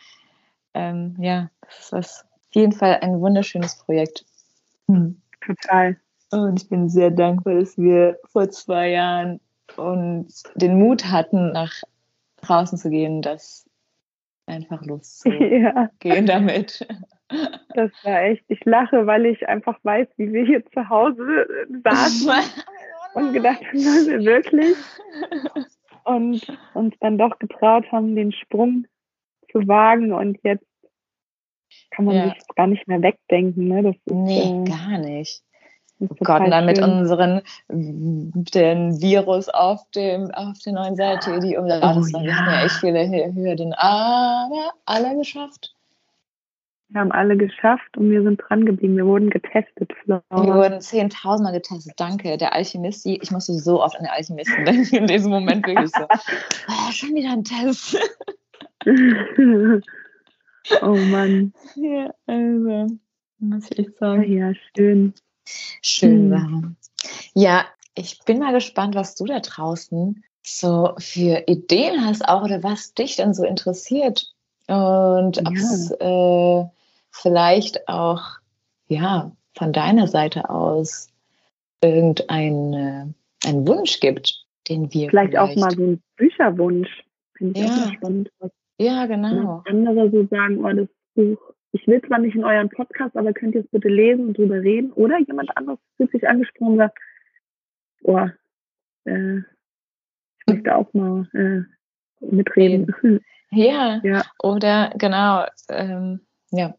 ähm, 0.73 1.15
ja, 1.19 1.49
das 1.61 1.79
ist 1.79 1.91
was, 1.91 2.21
auf 2.21 2.55
jeden 2.55 2.71
Fall 2.71 2.99
ein 3.01 3.19
wunderschönes 3.19 3.77
Projekt. 3.79 4.25
Hm. 4.87 5.21
Total. 5.45 5.97
Und 6.31 6.61
ich 6.61 6.69
bin 6.69 6.87
sehr 6.87 7.11
dankbar, 7.11 7.55
dass 7.55 7.77
wir 7.77 8.17
vor 8.31 8.49
zwei 8.49 8.91
Jahren 8.91 9.41
uns 9.75 10.43
den 10.55 10.79
Mut 10.79 11.05
hatten, 11.05 11.51
nach 11.51 11.73
draußen 12.37 12.77
zu 12.77 12.89
gehen, 12.89 13.21
das 13.21 13.69
einfach 14.45 14.81
loszugehen 14.85 15.63
ja. 16.01 16.21
damit. 16.21 16.87
Das 17.73 17.91
war 18.03 18.21
echt, 18.21 18.45
ich 18.47 18.63
lache, 18.63 19.05
weil 19.05 19.25
ich 19.25 19.49
einfach 19.49 19.77
weiß, 19.83 20.07
wie 20.15 20.31
wir 20.31 20.45
hier 20.45 20.65
zu 20.67 20.87
Hause 20.87 21.45
saßen 21.83 22.31
und 23.13 23.33
gedacht 23.33 23.61
haben, 23.61 23.85
wollen 23.85 24.07
wir 24.07 24.23
wirklich? 24.23 24.75
Und 26.03 26.41
uns 26.73 26.95
dann 27.01 27.17
doch 27.17 27.37
getraut 27.39 27.91
haben, 27.91 28.15
den 28.15 28.31
Sprung 28.31 28.85
zu 29.51 29.67
wagen 29.67 30.13
und 30.13 30.37
jetzt 30.43 30.65
kann 31.91 32.05
man 32.05 32.15
ja. 32.15 32.29
sich 32.29 32.37
gar 32.55 32.67
nicht 32.67 32.87
mehr 32.87 33.01
wegdenken. 33.01 33.67
Ne? 33.67 33.83
Das 33.83 33.95
ist, 33.95 34.07
nee, 34.07 34.63
äh, 34.63 34.63
gar 34.63 34.97
nicht. 34.99 35.43
Oh 35.99 36.07
Gott, 36.19 36.41
und 36.41 36.51
dann 36.51 36.65
mit 36.65 36.79
unseren, 36.79 37.41
den 37.69 39.01
Virus 39.01 39.49
auf 39.49 39.81
dem, 39.95 40.29
auf 40.31 40.59
der 40.59 40.73
neuen 40.73 40.95
Seite, 40.95 41.39
die 41.39 41.57
um 41.57 41.65
oh, 41.65 41.67
ja. 41.67 42.21
ja 42.21 42.65
echt 42.65 42.75
viele 42.75 43.07
Hürden, 43.33 43.73
aber 43.73 44.73
alle 44.85 45.17
geschafft. 45.17 45.75
Wir 46.89 47.01
haben 47.01 47.11
alle 47.11 47.35
geschafft 47.35 47.97
und 47.97 48.09
wir 48.09 48.23
sind 48.23 48.37
dran 48.37 48.65
geblieben. 48.65 48.95
Wir 48.95 49.05
wurden 49.05 49.29
getestet. 49.29 49.91
Flora. 50.03 50.23
Wir 50.29 50.53
wurden 50.53 50.79
10.000 50.79 51.43
Mal 51.43 51.51
getestet. 51.51 51.93
Danke. 51.97 52.37
Der 52.37 52.53
Alchemist, 52.53 53.05
ich 53.05 53.29
musste 53.29 53.53
so 53.55 53.83
oft 53.83 53.97
an 53.97 54.03
den 54.05 54.11
Alchemisten 54.11 54.63
denken 54.63 54.95
in 54.95 55.07
diesem 55.07 55.31
Moment 55.31 55.67
wirklich 55.67 55.91
so. 55.91 56.07
Oh, 56.69 56.91
schon 56.91 57.13
wieder 57.13 57.31
ein 57.31 57.43
Test. 57.43 57.97
oh 60.81 60.95
Mann. 60.95 61.53
Ja, 61.75 62.13
also, 62.25 62.87
muss 63.39 63.69
ich 63.71 63.89
sagen. 63.99 64.31
Ja, 64.31 64.53
schön. 64.75 65.13
Schön 65.81 66.33
hm. 66.33 66.75
Ja, 67.33 67.65
ich 67.95 68.19
bin 68.25 68.39
mal 68.39 68.53
gespannt, 68.53 68.95
was 68.95 69.15
du 69.15 69.25
da 69.25 69.39
draußen 69.39 70.23
so 70.41 70.93
für 70.97 71.43
Ideen 71.47 72.05
hast, 72.05 72.27
auch 72.27 72.43
oder 72.43 72.63
was 72.63 72.93
dich 72.93 73.17
dann 73.17 73.33
so 73.33 73.43
interessiert. 73.43 74.33
Und 74.67 75.45
ob 75.45 75.53
es 75.53 75.91
äh, 75.91 76.65
vielleicht 77.21 77.87
auch 77.87 78.21
ja 78.87 79.31
von 79.57 79.73
deiner 79.73 80.07
Seite 80.07 80.49
aus 80.49 81.09
irgendein 81.81 82.73
äh, 82.73 83.47
einen 83.47 83.67
Wunsch 83.67 83.99
gibt, 83.99 84.45
den 84.67 84.93
wir 84.93 85.09
vielleicht, 85.09 85.31
vielleicht, 85.31 85.37
auch 85.37 85.55
mal 85.55 85.71
so 85.71 85.83
ein 85.83 86.03
Bücherwunsch. 86.15 87.03
Finde 87.37 87.59
ich 87.59 87.67
ja. 87.67 87.73
auch 87.73 87.93
spannend. 87.93 88.31
ja, 88.79 89.05
genau. 89.05 89.63
Andere 89.67 90.09
so 90.09 90.25
sagen, 90.27 90.65
oh, 90.65 90.71
das 90.71 90.87
Buch 91.13 91.53
ich 91.71 91.87
will 91.87 92.01
zwar 92.01 92.19
nicht 92.19 92.35
in 92.35 92.43
euren 92.43 92.69
Podcast, 92.69 93.15
aber 93.15 93.33
könnt 93.33 93.55
ihr 93.55 93.61
es 93.61 93.67
bitte 93.67 93.89
lesen 93.89 94.27
und 94.27 94.37
drüber 94.37 94.61
reden? 94.61 94.91
Oder 94.93 95.19
jemand 95.19 95.55
anderes 95.57 95.79
fühlt 95.97 96.11
sich 96.11 96.27
angesprochen 96.27 96.73
und 96.73 96.77
sagt, 96.77 96.97
oh, 98.03 98.27
äh, 99.05 99.37
ich 99.37 100.47
möchte 100.47 100.75
auch 100.75 100.93
mal 100.93 101.27
äh, 101.33 102.25
mitreden. 102.25 102.93
Ja, 103.51 103.99
ja, 104.03 104.23
oder 104.41 104.93
genau, 104.97 105.45
ähm, 105.69 106.21
ja. 106.51 106.75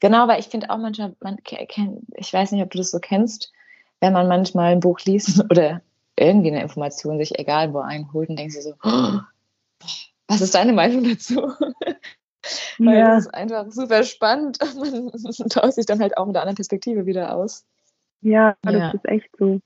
Genau, 0.00 0.28
weil 0.28 0.40
ich 0.40 0.46
finde 0.46 0.70
auch 0.70 0.78
manchmal, 0.78 1.16
man 1.20 1.38
ich 1.44 2.32
weiß 2.32 2.52
nicht, 2.52 2.62
ob 2.62 2.70
du 2.70 2.78
das 2.78 2.90
so 2.90 2.98
kennst, 3.00 3.52
wenn 4.00 4.12
man 4.12 4.28
manchmal 4.28 4.72
ein 4.72 4.80
Buch 4.80 5.00
liest 5.00 5.44
oder 5.50 5.82
irgendwie 6.16 6.48
eine 6.48 6.62
Information 6.62 7.18
sich 7.18 7.38
egal 7.38 7.72
wo 7.72 7.78
einholt 7.78 8.28
und 8.28 8.38
denkst 8.38 8.56
du 8.56 8.62
so, 8.62 8.74
oh, 8.82 9.20
was 10.26 10.40
ist 10.40 10.54
deine 10.54 10.72
Meinung 10.72 11.04
dazu? 11.04 11.52
Weil 12.78 12.98
ja. 12.98 13.14
das 13.16 13.26
ist 13.26 13.34
einfach 13.34 13.70
super 13.70 14.04
spannend. 14.04 14.58
Man 14.74 15.48
tauscht 15.48 15.74
sich 15.74 15.86
dann 15.86 16.00
halt 16.00 16.16
auch 16.16 16.26
mit 16.26 16.36
einer 16.36 16.42
anderen 16.42 16.56
Perspektive 16.56 17.06
wieder 17.06 17.34
aus. 17.34 17.66
Ja, 18.20 18.56
das 18.62 18.74
ja. 18.74 18.90
ist 18.90 19.04
echt 19.06 19.28
so. 19.38 19.60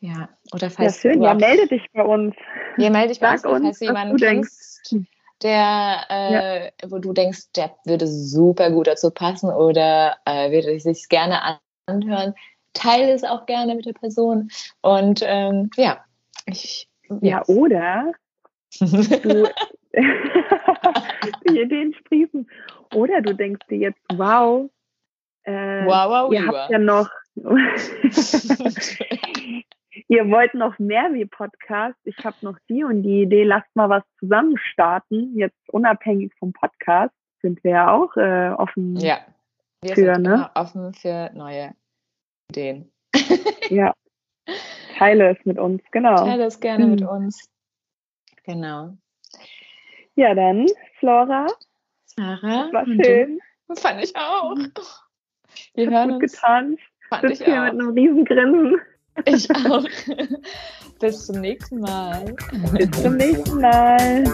Ja, 0.00 0.30
oder 0.52 0.70
falls 0.70 1.02
ja, 1.02 1.10
schön. 1.10 1.22
Ja, 1.22 1.34
melde 1.34 1.68
dich 1.68 1.86
bei 1.92 2.02
uns. 2.02 2.34
Ja, 2.78 2.90
melde 2.90 3.08
dich 3.08 3.20
bei 3.20 3.32
uns, 3.32 3.42
falls 3.42 3.78
du 3.78 3.84
jemanden 3.84 4.16
du 4.16 4.24
denkst. 4.24 4.50
kennst, 4.88 5.09
der, 5.42 6.04
äh, 6.08 6.70
wo 6.88 6.98
du 6.98 7.12
denkst, 7.12 7.52
der 7.56 7.74
würde 7.84 8.06
super 8.06 8.70
gut 8.70 8.86
dazu 8.86 9.10
passen 9.10 9.50
oder 9.50 10.16
äh, 10.24 10.50
würde 10.50 10.78
sich 10.80 11.08
gerne 11.08 11.42
an- 11.42 11.58
anhören. 11.86 12.34
Teile 12.72 13.12
es 13.12 13.24
auch 13.24 13.46
gerne 13.46 13.74
mit 13.74 13.86
der 13.86 13.94
Person. 13.94 14.50
Und 14.80 15.22
ähm, 15.24 15.70
ja, 15.76 16.04
ich. 16.46 16.88
Ja, 17.22 17.42
oder 17.46 18.12
du 18.80 19.48
die 21.48 21.60
Ideen 21.60 21.92
sprießen. 21.94 22.48
Oder 22.94 23.20
du 23.20 23.34
denkst 23.34 23.66
dir 23.68 23.78
jetzt, 23.78 24.00
wow, 24.12 24.70
äh, 25.44 25.84
wow, 25.84 26.08
wow, 26.08 26.32
ihr 26.32 26.46
habt 26.46 26.70
ja 26.70 26.78
noch, 26.78 27.08
ihr 30.08 30.28
wollt 30.30 30.54
noch 30.54 30.78
mehr 30.78 31.12
wie 31.12 31.24
Podcast. 31.24 31.96
Ich 32.04 32.16
habe 32.24 32.36
noch 32.42 32.58
die 32.68 32.84
und 32.84 33.02
die 33.02 33.22
Idee, 33.22 33.44
lasst 33.44 33.74
mal 33.74 33.88
was 33.88 34.02
zusammen 34.18 34.56
starten. 34.58 35.36
Jetzt 35.36 35.58
unabhängig 35.70 36.32
vom 36.38 36.52
Podcast 36.52 37.14
sind 37.42 37.62
wir 37.64 37.70
ja 37.72 37.92
auch 37.92 38.16
äh, 38.16 38.50
offen. 38.50 38.96
ja, 38.96 39.18
wir 39.82 39.94
Für, 39.94 40.14
sind 40.14 40.22
ne? 40.22 40.50
offen 40.54 40.92
für 40.94 41.30
neue 41.34 41.74
Ideen. 42.50 42.90
ja. 43.70 43.94
Teile 44.98 45.30
es 45.38 45.44
mit 45.46 45.58
uns, 45.58 45.82
genau. 45.92 46.16
Teile 46.16 46.44
es 46.44 46.60
gerne 46.60 46.86
mit 46.86 47.00
Mhm. 47.00 47.08
uns. 47.08 47.48
Genau. 48.44 48.96
Ja, 50.16 50.34
dann, 50.34 50.66
Flora, 50.98 51.46
Sarah, 52.04 52.70
war 52.72 52.84
schön. 52.86 53.40
Fand 53.76 54.02
ich 54.04 54.14
auch. 54.16 54.54
Wir 55.74 55.86
Hat 55.86 55.94
hören 55.94 56.10
gut 56.14 56.22
uns. 56.22 56.32
getan. 56.32 56.76
Fand 57.08 57.22
Sitzt 57.22 57.40
ich 57.40 57.46
hier 57.46 57.60
auch. 57.62 57.72
mit 57.72 57.80
einem 57.80 57.90
riesen 57.90 58.24
Grinsen. 58.24 58.80
Ich 59.24 59.50
auch. 59.54 59.84
Bis 61.00 61.26
zum 61.26 61.40
nächsten 61.40 61.80
Mal. 61.80 62.34
Bis 62.72 63.02
zum 63.02 63.16
nächsten 63.16 63.60
Mal. 63.60 64.24